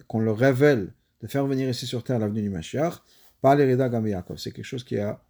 [0.07, 3.01] qu'on leur révèle de faire venir ici sur terre l'avenue du Mashiach,
[3.41, 4.37] par les Gam Yaakov.
[4.37, 5.21] C'est quelque chose qui a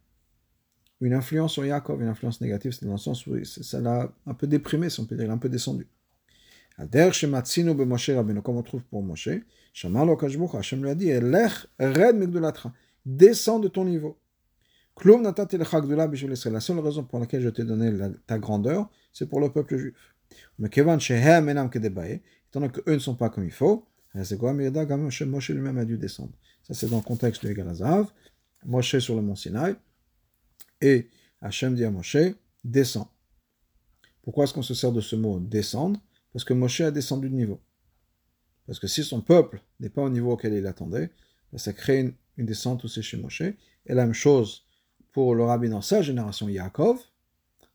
[1.02, 4.34] une influence sur Yaakov, une influence négative, c'est dans le sens où ça l'a un
[4.34, 5.88] peu déprimé, si on peut dire, un peu descendu.
[6.78, 9.30] Comme on trouve pour Moshe,
[9.84, 11.12] Hashem lui a dit,
[13.06, 14.18] descends de ton niveau.
[15.06, 15.34] La
[16.60, 17.94] seule raison pour laquelle je t'ai donné
[18.28, 20.16] ta grandeur, c'est pour le peuple juif.
[20.58, 21.00] Mais étant
[22.54, 26.34] donné qu'eux ne sont pas comme il faut, Moshe lui-même a dû descendre.
[26.64, 28.12] Ça, c'est dans le contexte de Egalazav,
[28.66, 29.76] Moshe sur le mont Sinaï,
[30.82, 31.10] et
[31.42, 32.18] Hachem dit à Moshe,
[32.64, 33.12] descends.
[34.22, 36.00] Pourquoi est-ce qu'on se sert de ce mot descendre?
[36.34, 37.60] Parce que Moshe a descendu de niveau.
[38.68, 41.10] Parce que si son peuple n'est pas au niveau auquel il attendait,
[41.52, 43.42] ben, ça crée une, descente aussi chez Moshe.
[43.42, 43.56] Et
[43.88, 44.66] la même chose
[45.12, 47.00] pour le rabbi dans sa génération Yaakov.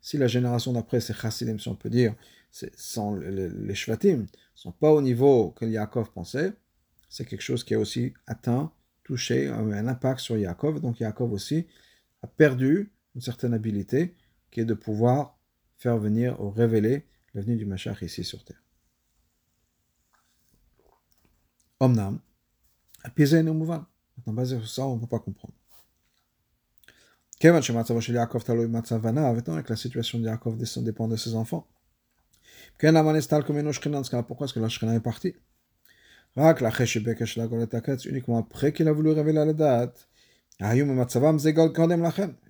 [0.01, 2.14] Si la génération d'après, c'est Chassidim, si on peut dire,
[2.51, 6.53] sans les, les Shvatim, ne sont pas au niveau que Yaakov pensait,
[7.09, 10.81] c'est quelque chose qui a aussi atteint, touché, un impact sur Yaakov.
[10.81, 11.67] Donc Yaakov aussi
[12.23, 14.16] a perdu une certaine habilité
[14.50, 15.38] qui est de pouvoir
[15.77, 18.62] faire venir ou révéler l'avenue du Machach ici sur terre.
[21.81, 22.20] Omnam,
[23.05, 25.55] Maintenant, basé sur ça, on ne peut pas comprendre.
[29.38, 31.66] Étant que la situation de Yaakov dépend de ses enfants.
[32.79, 35.35] Pourquoi est-ce que la est partie?
[38.07, 40.09] Uniquement après qu'il a voulu révéler la date.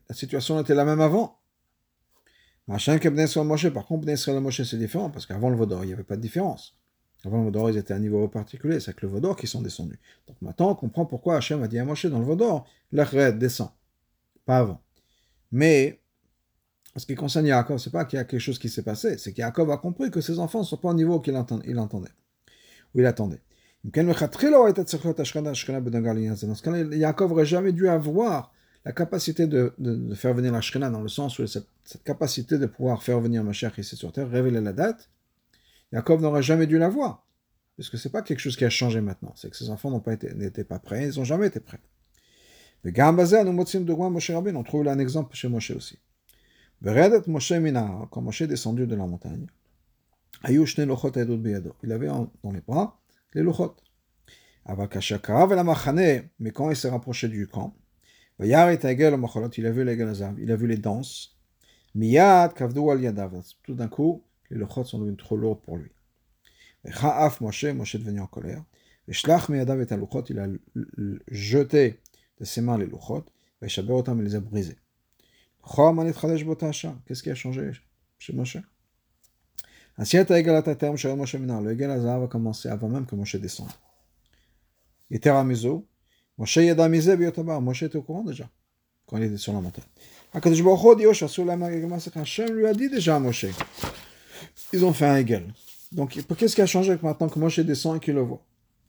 [0.09, 1.39] La situation était la même avant.
[2.67, 2.79] Par
[3.87, 6.79] contre, Israël Moshe, c'est différent, parce qu'avant le Vaudor, il n'y avait pas de différence.
[7.25, 9.63] Avant le Vaudor, ils étaient à un niveau particulier, c'est avec le Vaudor qui sont
[9.63, 9.99] descendus.
[10.27, 13.71] Donc maintenant, on comprend pourquoi Hachem a dit à Moshe dans le Vaudor, l'Achred descend.
[14.45, 14.83] Pas avant.
[15.53, 16.01] Mais,
[16.97, 19.33] ce qui concerne Yaakov, c'est pas qu'il y a quelque chose qui s'est passé, c'est
[19.33, 21.71] qu'Yaakov a compris que ses enfants ne sont pas au niveau qu'il entendait,
[22.95, 23.41] où il attendait.
[23.85, 24.03] Dans
[26.93, 28.53] Yaakov n'aurait jamais dû avoir
[28.85, 29.73] la capacité de,
[30.15, 31.67] faire venir la Shekhinah, dans le sens où cette,
[32.05, 35.09] capacité de pouvoir faire venir Mashiach ici sur terre, révéler la date,
[35.93, 37.27] Yaakov n'aurait jamais dû l'avoir.
[37.77, 39.33] Parce que ce n'est pas quelque chose qui a changé maintenant.
[39.37, 41.81] C'est que ses enfants n'ont pas été, n'étaient pas prêts, ils n'ont jamais été prêts.
[42.85, 45.99] Nous de on trouve un exemple chez Moshe aussi.
[46.83, 47.53] Moshe
[48.11, 49.47] quand Moshe est descendu de la montagne,
[50.47, 50.59] il
[51.93, 53.01] avait dans les bras
[53.33, 53.75] les lochot.
[56.39, 57.75] Mais quand il s'est rapproché du camp,
[58.41, 59.97] il a vu les
[60.39, 61.39] il a vu les danses.
[63.63, 65.91] Tout d'un coup, les lochot sont devenus trop lourds pour lui.
[67.41, 68.65] Moshe, Moshe est devenu en colère.
[69.07, 69.15] Il
[70.39, 70.49] a
[71.29, 72.01] jeté
[72.41, 73.25] de ses mains les lochot,
[73.63, 74.79] et il les a brisés.
[77.07, 77.71] Qu'est-ce qui a changé
[78.19, 78.59] chez Moshe
[79.97, 83.71] le Egel Azav a commencé avant même que Moshe descende.
[85.11, 85.87] Il était Ramizo.
[86.39, 87.61] Moshe Yadamizé Biotabar.
[87.61, 88.49] Moshe était au courant déjà,
[89.07, 89.85] quand il était sur la montagne.
[90.33, 93.47] Akadosh Baruch dit, la Hashem lui a dit déjà à Moshe.
[94.73, 95.47] Ils ont fait un Egel.
[95.93, 98.45] Donc, qu'est-ce qui a changé maintenant que Moshe descend et qu'il le voit?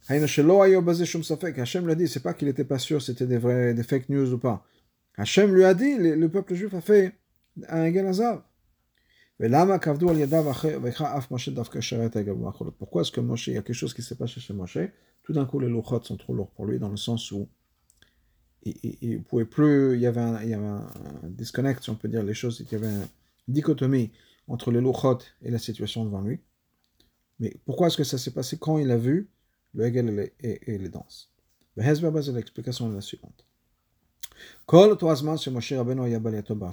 [0.08, 4.38] Hachem lui a dit, c'est pas qu'il était pas sûr c'était des fake news ou
[4.38, 4.66] pas.
[5.18, 7.14] Hachem lui a dit, le, peuple juif a fait
[7.70, 8.42] un Egel Azav.
[12.78, 14.78] Pourquoi est-ce que Moshe, il y a quelque chose qui s'est passé chez Moshe?
[15.26, 17.50] Tout d'un coup, les louchot sont trop lourds pour lui, dans le sens où
[18.64, 20.40] il, ne pouvait plus, il y avait un,
[21.24, 23.08] il disconnect, si on peut dire les choses, il y avait une
[23.48, 24.12] dichotomie
[24.48, 26.40] entre les louchot et la situation devant lui.
[27.40, 29.30] Mais pourquoi est-ce que ça s'est passé quand il a vu
[29.74, 31.34] le Hegel et, les danses?
[31.76, 33.48] L'explication est la suivante.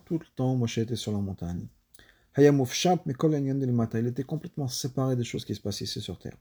[0.04, 1.66] Tout le temps, Moshe était sur la montagne.
[2.38, 6.36] Il était complètement séparé des choses qui se passaient ici sur Terre.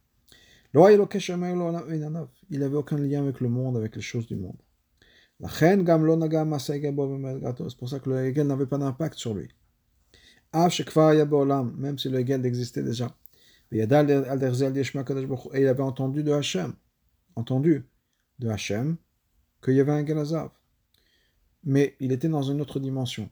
[0.74, 4.58] Il n'avait aucun lien avec le monde, avec les choses du monde.
[5.50, 5.76] C'est
[7.78, 9.50] pour ça que le Hegel n'avait pas d'impact sur lui.
[10.54, 10.70] Même
[11.98, 13.16] si le Hegel existait déjà.
[13.72, 13.96] Il avait
[15.82, 16.74] entendu de Hachem,
[17.36, 17.86] entendu
[18.40, 18.98] de Hachem,
[19.64, 20.50] qu'il y avait un Gelazav.
[21.64, 23.30] mais il était dans une autre dimension.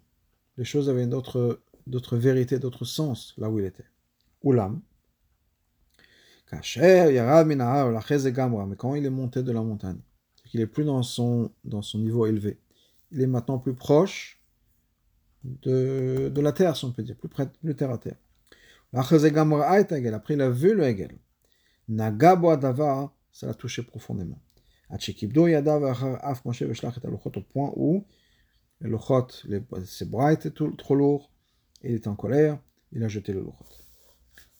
[0.57, 1.61] Les choses avaient d'autres
[2.17, 3.85] vérités, d'autres sens là où il était.
[4.43, 4.81] Oulam.
[6.49, 7.91] Kacher, Yarad Minahar,
[8.67, 9.99] mais quand il est monté de la montagne,
[10.45, 12.59] qu'il est plus dans son, dans son niveau élevé,
[13.11, 14.41] il est maintenant plus proche
[15.43, 18.17] de, de la terre, si on peut dire, plus près de terre à terre.
[18.93, 21.17] Après, il a vu le Hegel.
[21.87, 24.41] Nagabo Adava, ça l'a touché profondément.
[24.91, 24.97] Au
[27.53, 28.05] point où
[28.79, 29.27] le lochot,
[29.85, 31.31] ses bras étaient trop lourds,
[31.83, 32.59] il est en colère,
[32.91, 33.65] il a jeté le lochot.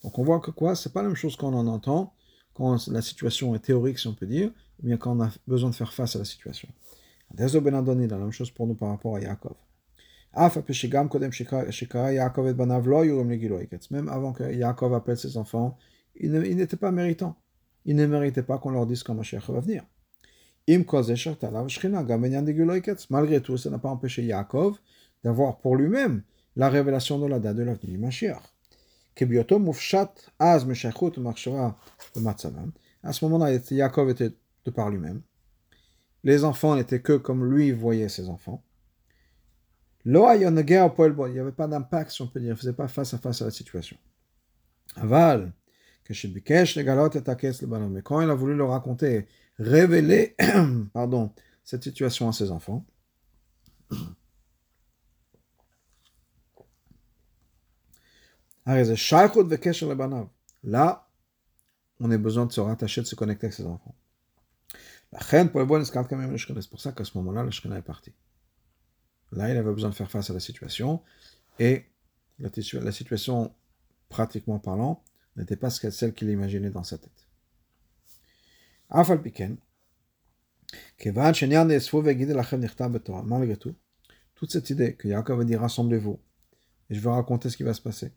[0.04, 0.76] Donc on voit que quoi?
[0.76, 2.14] C'est pas la même chose quand on en entend,
[2.54, 5.70] quand la situation est théorique, si on peut dire, ou bien quand on a besoin
[5.70, 6.70] de faire face à la situation.
[7.34, 9.56] Désolé Benadoni, la même chose pour nous par rapport à Yaakov.
[13.92, 15.78] Même avant que Yaakov appelle ses enfants,
[16.16, 17.36] il n'était pas méritant.
[17.86, 19.84] Il ne méritait pas qu'on leur dise quand Mashiach va venir.
[23.10, 24.80] Malgré tout, ça n'a pas empêché Yaakov
[25.24, 26.22] d'avoir pour lui-même
[26.56, 28.42] la révélation de la date de l'avenir du Mashiach.
[33.04, 34.32] À ce moment-là, Yaakov était
[34.66, 35.22] de par lui-même.
[36.24, 38.64] Les enfants n'étaient que comme lui voyait ses enfants.
[40.06, 42.50] Il n'y avait pas d'impact, si on peut dire.
[42.50, 43.98] Il ne faisait pas face à face à la situation.
[44.96, 45.54] Aval,
[46.10, 46.42] mais
[48.02, 49.28] quand il a voulu le raconter,
[49.60, 50.36] révéler
[50.94, 51.32] pardon,
[51.64, 52.84] cette situation à ses enfants,
[60.64, 61.10] là,
[62.00, 63.96] on a besoin de se rattacher, de se connecter avec ses enfants.
[65.12, 68.14] C'est pour ça qu'à ce moment-là, le Shekhinah est parti.
[69.32, 71.02] Là, il avait besoin de faire face à la situation,
[71.60, 71.86] et
[72.40, 72.50] la,
[72.82, 73.54] la situation,
[74.08, 75.04] pratiquement parlant,
[75.36, 77.28] n'était pas celle qu'il imaginait dans sa tête.
[83.24, 83.76] Malgré tout,
[84.36, 86.20] toute cette idée que Yaakov a dit rassemblez-vous,
[86.90, 88.12] et je vais raconter ce qui va se passer.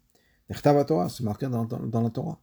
[0.54, 1.66] C'est marqué dans,
[2.02, 2.40] la Torah.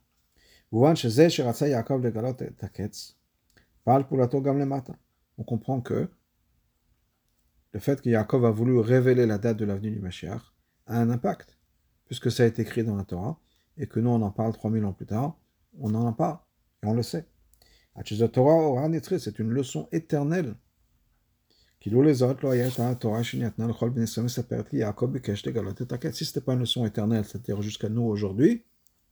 [5.37, 6.09] On comprend que
[7.71, 10.41] le fait que Yaakov a voulu révéler la date de l'avenue du Mashiach
[10.87, 11.57] a un impact,
[12.05, 13.39] puisque ça a été écrit dans la Torah,
[13.77, 15.37] et que nous on en parle 3000 ans plus tard,
[15.79, 16.39] on en parle,
[16.83, 17.27] et on le sait.
[18.05, 20.55] C'est une leçon éternelle.
[21.81, 21.99] Si ce
[26.29, 28.63] n'était pas une leçon éternelle, c'est-à-dire jusqu'à nous aujourd'hui,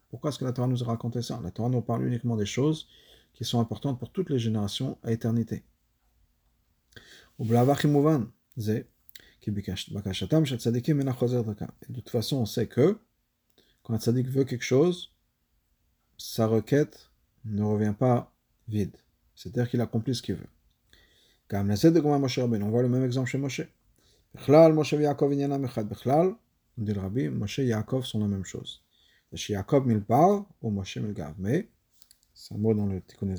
[0.09, 1.39] pourquoi est-ce que la Torah nous a raconté ça?
[1.43, 2.89] La Torah nous parle uniquement des choses
[3.33, 5.63] qui sont importantes pour toutes les générations à éternité.
[11.87, 12.99] De toute façon, on sait que
[13.83, 15.13] quand un tzaddik veut quelque chose,
[16.17, 17.11] sa requête
[17.45, 18.33] ne revient pas
[18.67, 18.97] vide.
[19.35, 20.49] C'est-à-dire qu'il accomplit ce qu'il veut.
[21.51, 23.61] On voit le même exemple chez Moshe.
[24.47, 28.83] Moshe Yaakov, on dit le rabbi, Moshe et Yaakov sont la même chose.
[29.31, 31.33] Yaakov milbar ou Moshe milgav.
[31.39, 31.69] Mais,
[32.33, 33.33] c'est un mot dans le Tikkun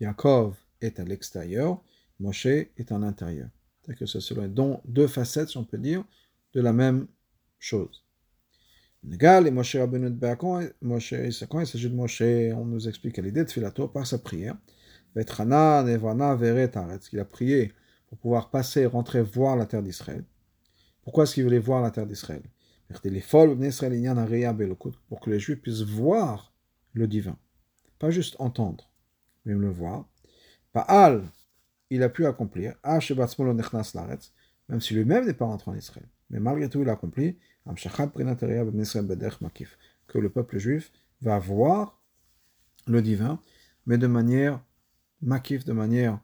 [0.00, 1.82] Yaakov est à l'extérieur,
[2.20, 3.48] Moshe est en l'intérieur.
[3.82, 6.04] C'est-à-dire que ce sont deux facettes, si on peut dire,
[6.52, 7.06] de la même
[7.58, 8.04] chose.
[9.02, 14.06] Moshe Rabbeinu de Moshe, il s'agit de Moshe, on nous explique l'idée de Filato par
[14.06, 14.56] sa prière.
[15.14, 16.72] Vetrana, Nevana, Veret,
[17.08, 17.72] qu'il a prié
[18.06, 20.24] pour pouvoir passer, rentrer, voir la terre d'Israël.
[21.02, 22.42] Pourquoi est-ce qu'il voulait voir la terre d'Israël?
[25.08, 26.52] Pour que les Juifs puissent voir
[26.92, 27.36] le divin.
[27.98, 28.90] Pas juste entendre,
[29.44, 30.06] mais le voir.
[30.72, 31.24] Baal,
[31.90, 32.74] il a pu accomplir,
[34.68, 36.08] même si lui-même n'est pas rentré en Israël.
[36.30, 37.38] Mais malgré tout, il a accompli
[40.06, 42.02] que le peuple juif va voir
[42.86, 43.40] le divin,
[43.86, 44.62] mais de manière
[45.22, 46.20] makif, de manière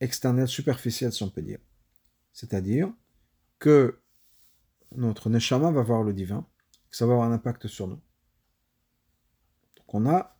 [0.00, 1.58] externe, superficielle, si on peut dire.
[2.32, 2.92] C'est-à-dire
[3.58, 4.00] que
[4.96, 6.46] notre neshama va voir le divin,
[6.90, 8.00] que ça va avoir un impact sur nous.
[9.76, 10.36] Donc on a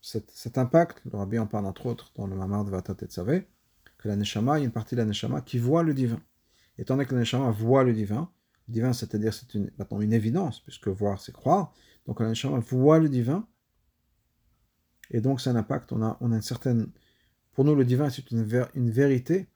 [0.00, 3.46] cet, impact, le rabbi en parle entre autres dans le Mamar de Vatat et
[3.98, 6.20] que la neshama, il y a une partie de la neshama qui voit le divin.
[6.78, 8.30] Étant donné que la neshama voit le divin,
[8.70, 11.74] divin, c'est-à-dire c'est une, maintenant une évidence, puisque voir, c'est croire.
[12.06, 13.46] Donc, on voit le divin,
[15.10, 15.92] et donc c'est un impact.
[15.92, 16.90] On a, on a une certaine.
[17.52, 19.48] Pour nous, le divin, c'est une, une vérité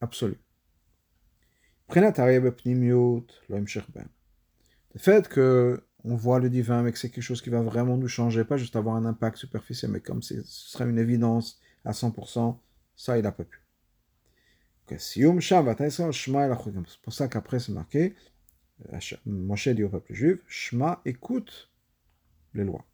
[0.00, 0.38] absolue.
[4.94, 7.96] Le fait que on voit le divin, mais que c'est quelque chose qui va vraiment
[7.96, 11.92] nous changer, pas juste avoir un impact superficiel, mais comme ce serait une évidence à
[11.92, 12.58] 100%,
[12.96, 13.60] ça, il n'a pas pu.
[14.88, 15.24] C'est
[17.02, 18.14] pour ça qu'après c'est marqué,
[18.92, 21.70] euh, Moshe dit au peuple juif, Shema écoute
[22.54, 22.84] les lois.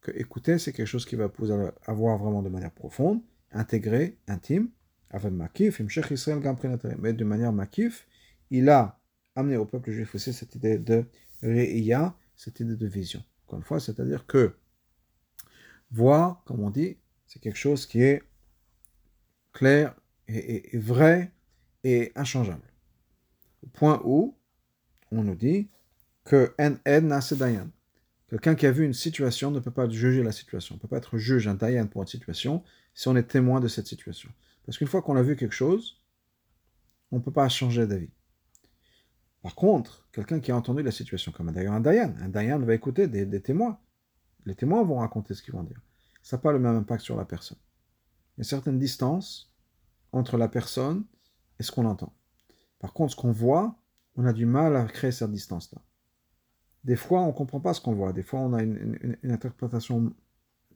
[0.00, 4.68] Que écouter, c'est quelque chose qui va pouvoir avoir vraiment de manière profonde, intégrée, intime,
[5.10, 6.40] Avec Makif, Israël
[6.98, 8.06] Mais de manière Makif,
[8.50, 9.00] il a
[9.34, 11.04] amené au peuple juif aussi cette idée de
[11.42, 13.22] Re'ia, cette idée de vision.
[13.46, 14.56] Encore une fois, c'est-à-dire que
[15.90, 16.96] voir, comme on dit,
[17.26, 18.22] c'est quelque chose qui est
[19.52, 19.94] clair
[20.28, 21.32] et, vrai
[21.84, 22.72] et inchangeable.
[23.62, 24.36] Au point où
[25.10, 25.68] on nous dit
[26.24, 26.76] que en
[28.28, 30.74] Quelqu'un qui a vu une situation ne peut pas juger la situation.
[30.74, 33.60] On ne peut pas être juge, un dayan pour une situation, si on est témoin
[33.60, 34.30] de cette situation.
[34.64, 36.02] Parce qu'une fois qu'on a vu quelque chose,
[37.12, 38.10] on ne peut pas changer d'avis.
[39.42, 42.74] Par contre, quelqu'un qui a entendu la situation, comme d'ailleurs un dayan, un dayan va
[42.74, 43.78] écouter des, témoins.
[44.44, 45.80] Les témoins vont raconter ce qu'ils vont dire.
[46.20, 47.58] Ça n'a pas le même impact sur la personne.
[48.36, 49.52] Il y a certaines distances
[50.10, 51.04] entre la personne
[51.60, 52.12] et ce qu'on entend.
[52.80, 53.76] Par contre, ce qu'on voit,
[54.16, 55.80] on a du mal à créer cette distance-là.
[56.86, 58.12] Des fois, on ne comprend pas ce qu'on voit.
[58.12, 60.14] Des fois, on a une, interprétation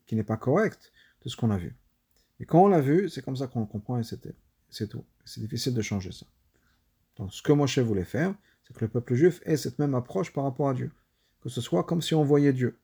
[0.06, 0.92] qui n'est pas correcte
[1.22, 1.76] de ce qu'on a vu.
[2.40, 5.04] Et quand on l'a vu, c'est comme ça qu'on comprend et c'est tout.
[5.24, 6.26] C'est difficile de changer ça.
[7.16, 8.34] Donc, ce que Moshe voulait faire,
[8.64, 10.90] c'est que le peuple juif ait cette même approche par rapport à Dieu.
[11.40, 12.78] Que ce soit comme si on voyait Dieu.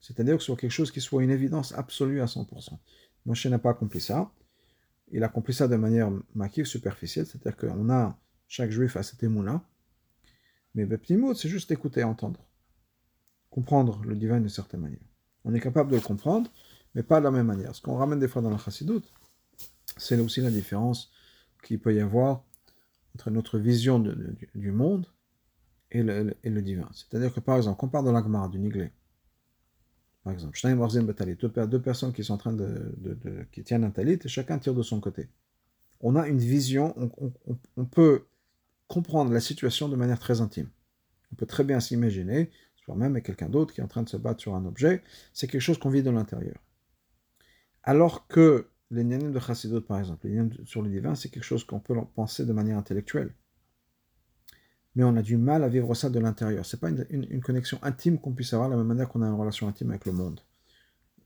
[0.00, 2.78] C'est-à-dire que ce soit quelque chose qui soit une évidence absolue à 100%.
[3.26, 4.32] Moshe n'a pas accompli ça
[5.10, 8.16] il accomplit ça de manière maquille, superficielle, c'est-à-dire qu'on a,
[8.48, 9.62] chaque juif a cet émoulin,
[10.74, 12.40] mais Beptimut, c'est juste écouter, entendre,
[13.50, 14.98] comprendre le divin d'une certaine manière.
[15.44, 16.50] On est capable de le comprendre,
[16.94, 17.74] mais pas de la même manière.
[17.74, 19.12] Ce qu'on ramène des fois dans la chassidoute,
[19.96, 21.10] c'est aussi la différence
[21.62, 22.44] qu'il peut y avoir
[23.14, 25.06] entre notre vision du, monde
[25.90, 26.88] et le, divin.
[26.92, 28.92] C'est-à-dire que par exemple, on parle de l'agmar, du niglé,
[30.22, 30.58] par exemple,
[31.66, 32.94] deux personnes qui sont en train de,
[33.52, 35.28] qui tiennent un talit et chacun tire de son côté.
[36.00, 36.94] On a une vision,
[37.76, 38.26] on, peut
[38.90, 40.68] comprendre la situation de manière très intime.
[41.32, 44.08] On peut très bien s'imaginer, soit même avec quelqu'un d'autre qui est en train de
[44.08, 46.58] se battre sur un objet, c'est quelque chose qu'on vit de l'intérieur.
[47.82, 51.44] Alors que les nianim de Chassidot, par exemple, les nianim sur le divin, c'est quelque
[51.44, 53.32] chose qu'on peut penser de manière intellectuelle
[54.94, 56.66] mais on a du mal à vivre ça de l'intérieur.
[56.66, 59.34] C'est pas une, connexion intime qu'on puisse avoir de la même manière qu'on a une
[59.34, 60.40] relation intime avec le monde.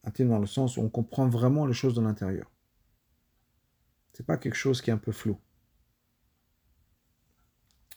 [0.04, 2.50] Intime dans le sens où on comprend vraiment les choses de l'intérieur.
[4.12, 5.38] C'est pas quelque chose qui est un peu flou.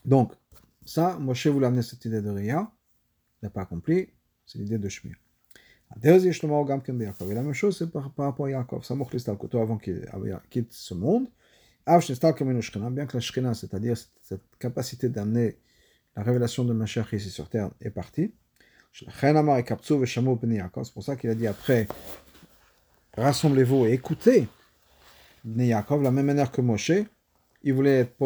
[0.06, 0.34] Donc,
[0.86, 2.72] ça, Moshe voulait amener cette idée de Ria,
[3.42, 4.10] il n'a pas accompli,
[4.46, 5.16] c'est l'idée de Shmir.
[6.04, 8.84] Et la même chose, c'est par, rapport à Yaakov.
[8.84, 8.94] Ça
[9.62, 10.06] avant qu'il
[10.50, 11.28] quitte ce monde,
[11.86, 15.58] bien que la Shekhinah, c'est-à-dire cette capacité d'amener
[16.16, 18.34] la révélation de Mashiach ici sur terre, est partie.
[18.94, 21.88] C'est pour ça qu'il a dit après,
[23.16, 24.48] rassemblez-vous et écoutez
[25.46, 26.92] Bnei Yaakov, la même manière que Moshe,
[27.64, 28.18] il voulait être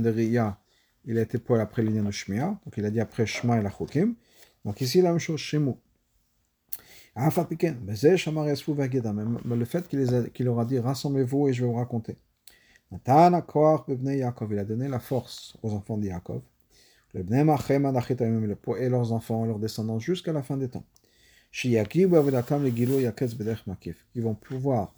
[0.00, 0.58] de Riya,
[1.06, 4.14] il a été poël après Shmia, donc il a dit après Shema et la Chokim.
[4.64, 5.74] Donc ici, la même chose, Shemu.
[7.16, 7.24] Mais
[9.56, 12.16] le fait qu'il leur a dit rassemblez-vous et je vais vous raconter.
[12.92, 12.98] Il
[14.58, 16.42] a donné la force aux enfants de Yaakov.
[17.14, 20.84] Et leurs enfants, leurs descendants, jusqu'à la fin des temps.
[21.52, 21.74] Qui
[24.20, 24.94] vont pouvoir,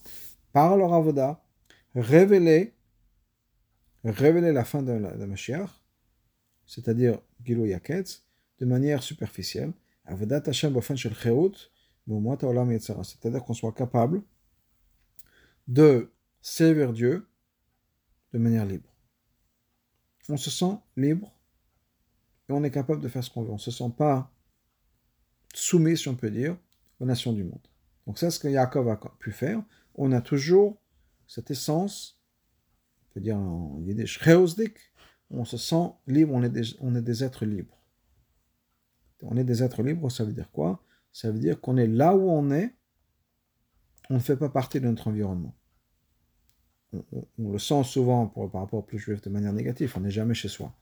[0.53, 1.41] par leur avoda,
[1.95, 2.75] révéler,
[4.05, 5.27] révéler la fin de la de
[6.69, 8.23] c'est-à-dire Gilou Yaketz,
[8.61, 9.73] de manière superficielle.
[13.03, 14.23] C'est-à-dire qu'on soit capable
[15.67, 17.27] de servir Dieu
[18.33, 18.89] de manière libre.
[20.29, 21.35] On se sent libre
[22.49, 23.51] et on est capable de faire ce qu'on veut.
[23.51, 24.31] On ne se sent pas
[25.55, 26.57] soumis, si on peut dire,
[27.01, 27.67] aux nations du monde.
[28.07, 29.63] Donc c'est ce que Yaakov a pu faire.
[29.95, 30.77] On a toujours
[31.27, 32.21] cette essence,
[33.03, 34.19] on peut dire en yiddish,
[35.31, 37.77] on se sent libre, on est, des, on est des êtres libres.
[39.23, 40.83] On est des êtres libres, ça veut dire quoi?
[41.13, 42.75] Ça veut dire qu'on est là où on est,
[44.11, 45.55] on ne fait pas partie de notre environnement
[46.93, 49.93] on, le sent souvent par rapport aux plus juifs de manière négative.
[49.97, 50.75] On n'est jamais chez soi.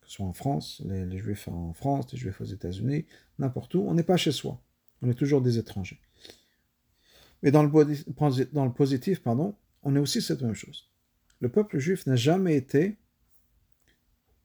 [0.00, 3.06] Que ce soit en France, les, juifs en France, les juifs aux États-Unis,
[3.38, 4.60] n'importe où, on n'est pas chez soi.
[5.00, 6.00] On est toujours des étrangers.
[7.42, 7.70] Mais dans le,
[8.52, 10.90] dans le positif, pardon, on est aussi cette même chose.
[11.40, 12.98] Le peuple juif n'a jamais été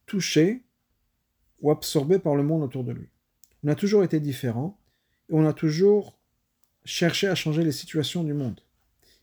[0.07, 0.63] touché
[1.61, 3.09] ou absorbé par le monde autour de lui.
[3.63, 4.79] On a toujours été différent
[5.29, 6.19] et on a toujours
[6.83, 8.61] cherché à changer les situations du monde.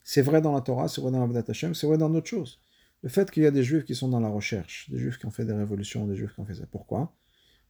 [0.05, 2.61] C'est vrai dans la Torah, c'est vrai dans la Hashem, c'est vrai dans d'autres choses.
[3.03, 5.27] Le fait qu'il y a des juifs qui sont dans la recherche, des juifs qui
[5.27, 6.67] ont fait des révolutions, des juifs qui ont fait ça.
[6.71, 7.15] Pourquoi?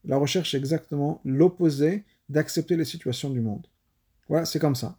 [0.05, 3.67] La recherche est exactement l'opposé d'accepter les situations du monde.
[4.29, 4.99] Voilà, c'est comme ça.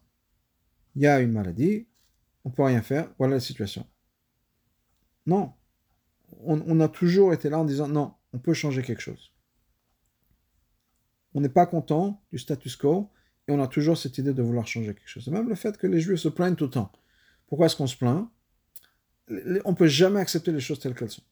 [0.95, 1.87] Il y a une maladie,
[2.43, 3.85] on peut rien faire, voilà la situation.
[5.25, 5.53] Non.
[6.43, 9.31] On, a toujours été là en disant non, on peut changer quelque chose.
[11.33, 13.09] On n'est pas content du status quo
[13.47, 15.27] et on a toujours cette idée de vouloir changer quelque chose.
[15.27, 16.91] Même le fait que les juifs se plaignent tout le temps.
[17.47, 18.29] Pourquoi est-ce qu'on se plaint?
[19.29, 21.23] On ne peut jamais accepter les choses telles qu'elles sont.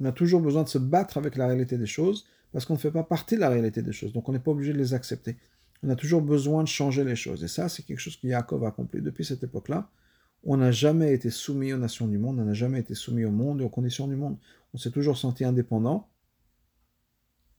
[0.00, 2.78] On a toujours besoin de se battre avec la réalité des choses parce qu'on ne
[2.78, 4.12] fait pas partie de la réalité des choses.
[4.12, 5.36] Donc on n'est pas obligé de les accepter.
[5.82, 7.44] On a toujours besoin de changer les choses.
[7.44, 9.90] Et ça, c'est quelque chose que Yaakov a accompli depuis cette époque-là.
[10.44, 13.30] On n'a jamais été soumis aux nations du monde, on n'a jamais été soumis au
[13.30, 14.36] monde et aux conditions du monde.
[14.72, 16.08] On s'est toujours senti indépendant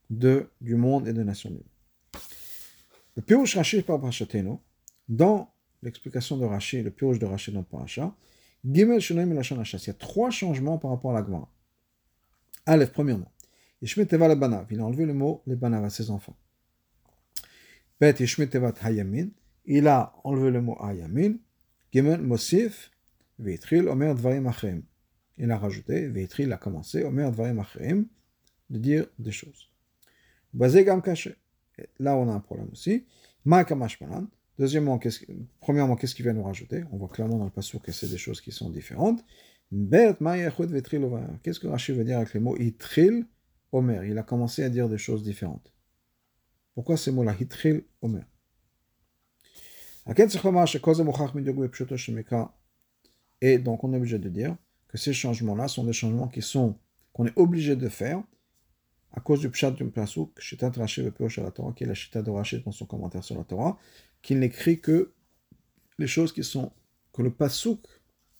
[0.09, 1.63] de, du monde et des nations du monde.
[3.15, 4.61] Le Pirouche Rashi par Parashateno,
[5.07, 5.51] dans
[5.81, 8.15] l'explication de Rashi, le Pirouche de Rashi dans Parasha,
[8.65, 11.49] Gimel et Il y a trois changements par rapport à la Gemara.
[12.65, 13.31] Aleph, premièrement.
[13.81, 14.67] Le Banav.
[14.71, 16.35] Il a enlevé le mot les Banav à ses enfants.
[17.99, 18.15] Bet
[18.81, 19.27] Hayamin.
[19.65, 21.35] Il a enlevé le mot Hayamin.
[21.93, 22.01] Il
[25.51, 28.05] a rajouté, Veitril a commencé, Omer Dvarim Achreim,
[28.69, 29.69] de dire des choses.
[30.53, 30.85] Basé.
[30.85, 33.05] Là, on a un problème aussi.
[34.59, 35.23] Deuxièmement, qu'est-ce,
[35.61, 36.83] premièrement, qu'est-ce qu'il vient nous rajouter?
[36.91, 39.23] On voit clairement dans le passage que c'est des choses qui sont différentes.
[39.71, 43.25] Qu'est-ce que Rachid veut dire avec les mots Itril
[43.71, 44.03] Omer?
[44.03, 45.71] Il a commencé à dire des choses différentes.
[46.73, 48.25] Pourquoi ces mots-là Itril Omer?
[53.41, 54.55] Et donc on est obligé de dire
[54.87, 56.77] que ces changements-là sont des changements qui sont
[57.13, 58.23] qu'on est obligé de faire
[59.11, 62.29] à cause du pshat du pasuk, Shitat Rashi la Torah, qui est la Shita de
[62.29, 63.77] Rashi dans son commentaire sur la Torah,
[64.21, 65.13] qu'il n'écrit que
[65.97, 66.71] les choses qui sont,
[67.11, 67.79] que le pasuk,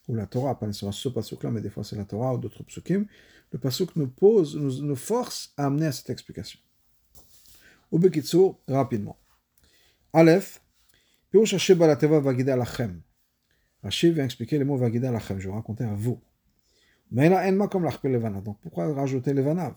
[0.07, 2.63] ou la Torah, pas nécessairement ce pasuk-là, mais des fois c'est la Torah ou d'autres
[2.63, 3.07] psukim,
[3.51, 6.59] le pasuk nous pose, nous, force à amener à cette explication.
[7.91, 9.17] Ubekitsu, rapidement.
[10.13, 10.61] Aleph,
[11.31, 13.01] Pirush Hashem Balateva Vagida Lachem.
[13.83, 16.19] Rashi vient expliquer les mots Vagida Lachem, je vais raconter à vous.
[17.11, 18.43] Mais là, Enma comme l'Achpel Levanav.
[18.43, 19.73] Donc pourquoi rajouter Levanav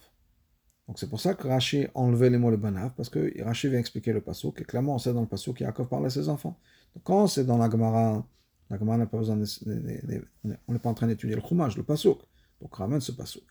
[0.89, 3.69] donc c'est pour ça que Rashi a enlevé les mots le banav, parce que Rashi
[3.69, 6.29] vient expliquer le pasuk, et clairement on sait dans le pasuk qu'Yaakov parle à ses
[6.29, 6.59] enfants.
[6.95, 8.27] Donc quand c'est dans la Gemara,
[8.69, 12.19] la Gemara n'a pas besoin on n'est pas en train d'étudier le chumage, le pasuk.
[12.61, 13.45] Donc ramène ce pasuk.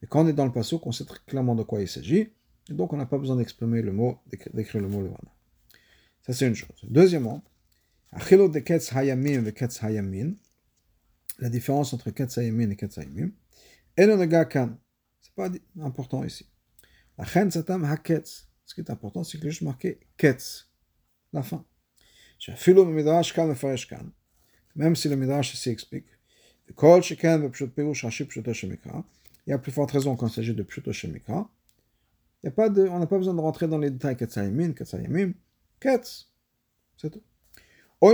[0.00, 2.32] Mais quand on est dans le pasuk, on sait très clairement de quoi il s'agit,
[2.68, 4.18] et donc on n'a pas besoin d'exprimer le mot,
[4.52, 5.41] d'écrire le mot le banav.
[6.22, 6.78] Ça c'est une chose.
[6.84, 7.42] Deuxièmement,
[8.12, 10.34] Achilo de Ketz Hayamim et Ketz Hayamin,
[11.38, 13.32] la différence entre Ketz Hayamin et Ketz Hayamim,
[13.96, 14.78] et le Nagakan,
[15.20, 15.50] c'est pas
[15.80, 16.46] important ici.
[17.18, 18.48] La chen satam haketz.
[18.64, 20.70] Ce qui est important, c'est est juste marqué ketz,
[21.32, 21.64] la fin.
[24.74, 26.06] Même si le midrash ici explique.
[26.68, 26.72] Il
[29.46, 31.50] y a plus forte raison quand il s'agit de Pshuto Shemikra.
[32.42, 34.72] Il y a pas de, on n'a pas besoin de rentrer dans les détails Ketzayimin,
[34.72, 35.51] Ketzayimim, Ketz.
[36.96, 37.22] C'est tout.
[38.00, 38.10] Ou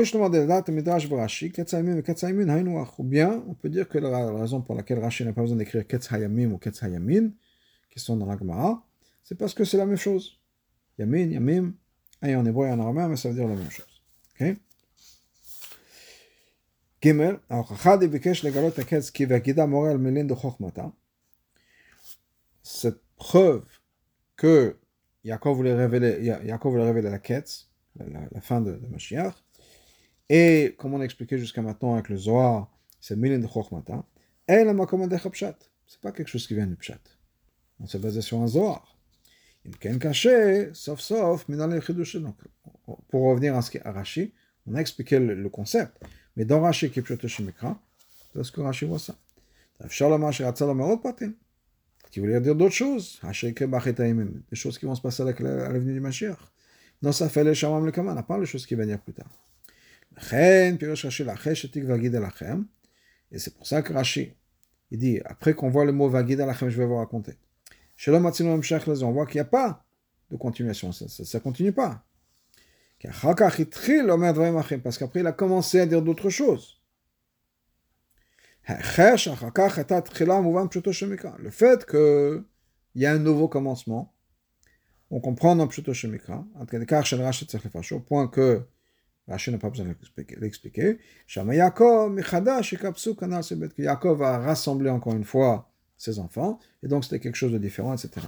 [3.04, 6.12] bien, on peut dire que la raison pour laquelle Rashi n'a pas besoin d'écrire Ketz
[6.12, 7.30] Hayamim ou Ketz Hayamin,
[7.90, 8.84] qui sont dans la Gemara,
[9.24, 10.38] c'est parce que c'est la même chose.
[10.98, 11.72] Yamin, Yamim,
[12.22, 14.02] et en hébreu et en arabe, mais ça veut dire la même chose.
[14.40, 14.56] Ok
[17.00, 20.90] Gimel, alors, Chad bikesh legalot aketz ki vagida moral melin de chokhmata.
[22.62, 23.64] Cette preuve
[24.36, 24.76] que
[25.24, 29.34] Yaakov voulait révéler, Yaakov voulait révéler la ketz, la, la, fin de, de Mashiach,
[30.28, 34.04] et comme on a expliqué jusqu'à maintenant avec le Zohar, c'est melin de chokhmata,
[34.46, 35.56] et la makomad de pshat.
[35.86, 37.00] C'est pas quelque chose qui vient du pshat.
[37.80, 38.98] On s'est basé sur un Zohar
[40.00, 41.80] caché, sauf sauf, mais dans les
[42.20, 42.36] Donc,
[43.08, 44.32] pour revenir à ce qu'est Rashi,
[44.66, 46.02] on a expliqué le, concept.
[46.36, 47.80] Mais dans Rashi qui est plutôt Shemikra,
[48.32, 49.16] c'est ce que Rashi voit ça.
[52.18, 53.20] Qui voulait dire d'autres choses.
[53.22, 56.36] Des choses qui vont se passer à l'avenir du Mashiach.
[57.12, 59.30] Ça fait les Shamam le Kaman, à part les choses qui vont venir plus tard.
[63.30, 64.32] Et c'est pour ça que Rashi,
[64.90, 67.34] il dit, après qu'on voit le mot Vagid Alachem, je vais vous raconter.
[68.08, 68.32] On voit
[69.26, 69.84] qu'il n'y a pas
[70.28, 72.04] de continuation, ça ne continue pas.
[73.00, 76.77] Parce qu'après, il a commencé à dire d'autres choses.
[78.68, 78.74] Le
[81.50, 82.44] fait qu'il
[82.94, 84.14] y a un nouveau commencement,
[85.10, 86.46] on comprend dans Pshuto Shemikra,
[87.90, 88.66] au point que
[89.26, 89.94] Rashi n'a pas besoin de
[90.38, 90.98] l'expliquer.
[93.78, 97.94] Yaakov a rassemblé encore une fois ses enfants, et donc c'était quelque chose de différent,
[97.94, 98.26] etc.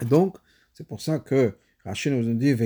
[0.00, 0.36] Et donc,
[0.72, 2.56] c'est pour ça que Rachid nous dit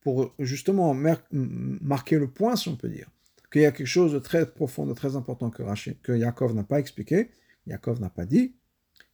[0.00, 0.94] pour justement
[1.32, 3.10] marquer le point, si on peut dire,
[3.54, 6.80] qu'il y a quelque chose de très profond, de très important que, Yaakov n'a pas
[6.80, 7.30] expliqué,
[7.68, 8.56] Yaakov n'a pas dit,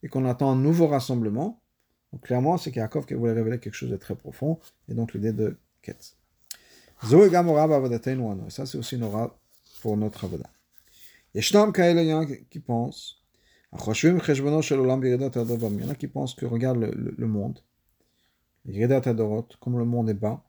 [0.03, 1.61] et qu'on attend un nouveau rassemblement.
[2.11, 5.34] Donc clairement, c'est Yaakov qui voulait révéler quelque chose de très profond, et donc l'idée
[5.34, 6.16] de quête.
[7.05, 7.68] Zoé Gamora
[8.49, 9.38] ça c'est aussi une aura
[9.82, 10.49] pour notre Avoda.
[11.34, 13.22] Yeshnam Kaelayan qui pense,
[13.72, 17.61] Achoshvim Cheshbono Shel il y en a qui pensent que regarde le, monde,
[19.61, 20.43] comme le monde est bas,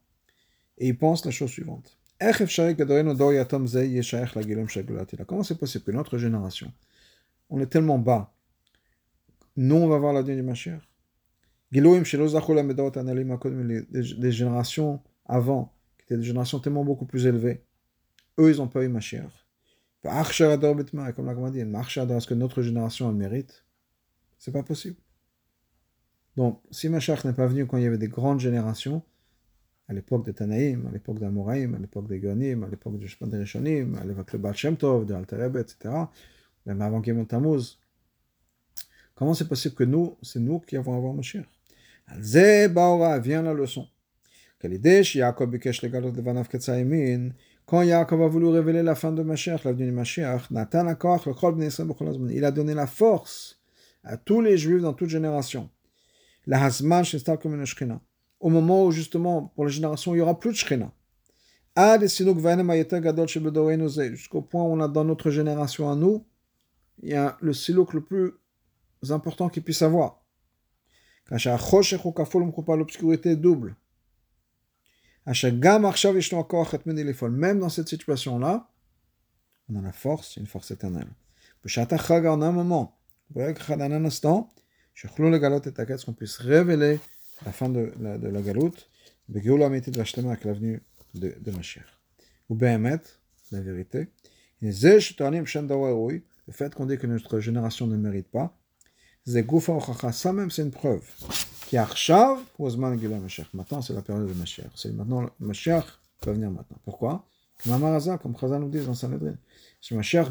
[0.78, 1.98] et ils pensent la chose suivante.
[5.26, 6.72] Comment c'est possible que notre génération,
[7.50, 8.32] on est tellement bas,
[9.58, 10.82] nous on va voir la du Mashiach
[11.72, 11.82] des
[14.32, 17.64] générations avant, qui étaient des générations tellement beaucoup plus élevées,
[18.40, 19.48] eux ils n'ont pas eu Mashiach.
[20.04, 20.14] Comme
[20.46, 20.58] la
[21.52, 23.66] dit, est-ce que notre génération elle mérite.
[24.38, 24.98] C'est pas possible.
[26.36, 29.04] Donc, si Mashiach n'est pas venu quand il y avait des grandes générations,
[29.92, 33.38] à l'époque des Tanaïm, à l'époque d'Amoraïm, à l'époque des Gonim, à l'époque de des
[33.38, 35.94] Rishonim, à l'époque de Baal Shem Tov, de Alterebe, etc.,
[36.66, 37.78] même avant Gimel Tammuz,
[39.16, 41.44] comment c'est possible que nous, c'est nous qui avons avoir Mashiach?
[42.08, 43.86] Al Ze Baora, vient la leçon.
[47.66, 49.94] Quand Yaakov a voulu révéler la fin de Mashiach, l'avenue de
[52.34, 53.62] il a donné la force
[54.06, 55.70] à tous les juifs dans toute génération.
[56.48, 57.04] La Hasman,
[57.42, 57.66] comme une
[58.42, 60.92] au moment où justement, pour la génération, il n'y aura plus de Shekhinah.
[64.16, 66.26] Jusqu'au point où on a dans notre génération à nous,
[67.02, 68.34] il y a le silouk le plus
[69.10, 70.22] important qu'il puisse avoir.
[72.78, 73.76] L'obscurité double.
[75.26, 78.70] Même dans cette situation-là,
[79.70, 81.08] on a la force, une force éternelle.
[81.64, 83.00] En un moment,
[83.36, 84.50] en un instant,
[86.06, 87.00] qu'on puisse révéler
[87.46, 88.90] la fin de la, de la galoute,
[89.30, 90.82] avec l'avenue
[91.14, 91.86] de, de Mashiach.
[92.50, 93.02] Ou Behemet,
[93.52, 94.08] la vérité,
[94.62, 98.58] le fait qu'on dit que notre génération ne mérite pas,
[99.26, 101.04] ça même c'est une preuve.
[101.68, 101.78] Qui
[103.54, 104.72] Maintenant c'est la période de Mashiach.
[104.76, 105.86] C'est maintenant Mashiach
[106.26, 106.78] va venir maintenant.
[106.84, 107.26] Pourquoi?
[107.64, 109.36] Comme comme Chazal nous dit dans Sanhedrin.
[109.92, 110.30] Mashiach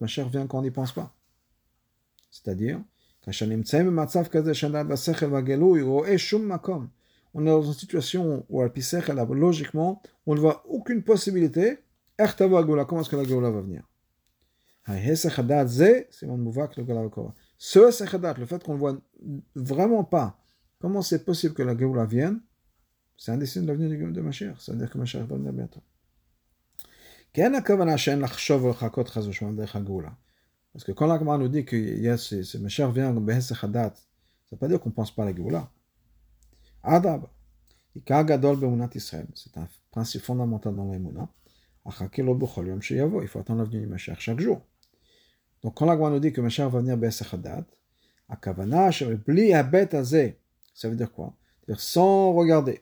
[0.00, 1.14] Mashiach vient quand on n'y pense pas.
[2.30, 2.80] C'est-à-dire,
[7.34, 8.60] on est dans une situation où,
[9.32, 11.78] logiquement, on ne voit aucune possibilité.
[12.18, 13.82] Comment est-ce que la Géoula va venir
[17.58, 17.78] Ce
[18.40, 18.98] le fait qu'on ne voit
[19.54, 20.38] vraiment pas
[20.80, 22.40] comment c'est possible que la Géoula vienne,
[23.16, 24.20] c'est un des signes de l'avenir de
[24.90, 25.80] que va venir bientôt.
[27.32, 27.62] Quelle est la
[30.72, 34.68] parce que quand l'Agma nous dit que yes, c'est Mashiach vient ça ne veut pas
[34.68, 35.70] dire qu'on ne pense pas à la Géoula.
[36.82, 37.26] Adab.
[37.94, 41.28] C'est un principe fondamental dans l'Emouna.
[41.84, 44.62] Il faut attendre l'avenir du Mashiach chaque jour.
[45.62, 46.98] Donc quand l'Agma nous dit que Mashiach va venir
[50.74, 51.34] ça veut dire quoi?
[51.60, 52.80] C'est-à-dire sans regarder.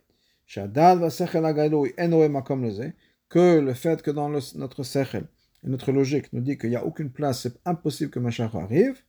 [3.28, 5.26] Que le fait que dans notre Sechel,
[5.64, 9.02] et notre logique nous dit qu'il n'y a aucune place, c'est impossible que Mashiach arrive,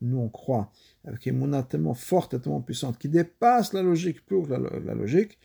[0.00, 0.70] nous on croit
[1.04, 5.38] avec une tellement forte tellement puissante qui dépasse la logique, plus la, la logique,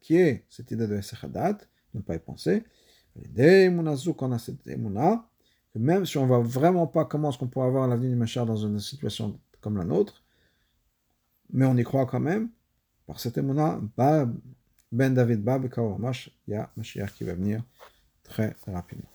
[0.00, 1.58] qui est cette idée de Esechadat,
[1.94, 2.64] ne pas y penser,
[4.14, 5.28] qu'on a cette émouna,
[5.72, 8.16] que même si on ne voit vraiment pas comment est-ce qu'on pourrait avoir l'avenir du
[8.16, 10.24] Mashiach dans une situation comme la nôtre,
[11.52, 12.48] mais on y croit quand même,
[13.06, 13.80] par cette émouna,
[14.92, 15.68] ben David Bab,
[16.46, 17.62] il y a Mashiach qui va venir
[18.24, 19.08] très rapidement.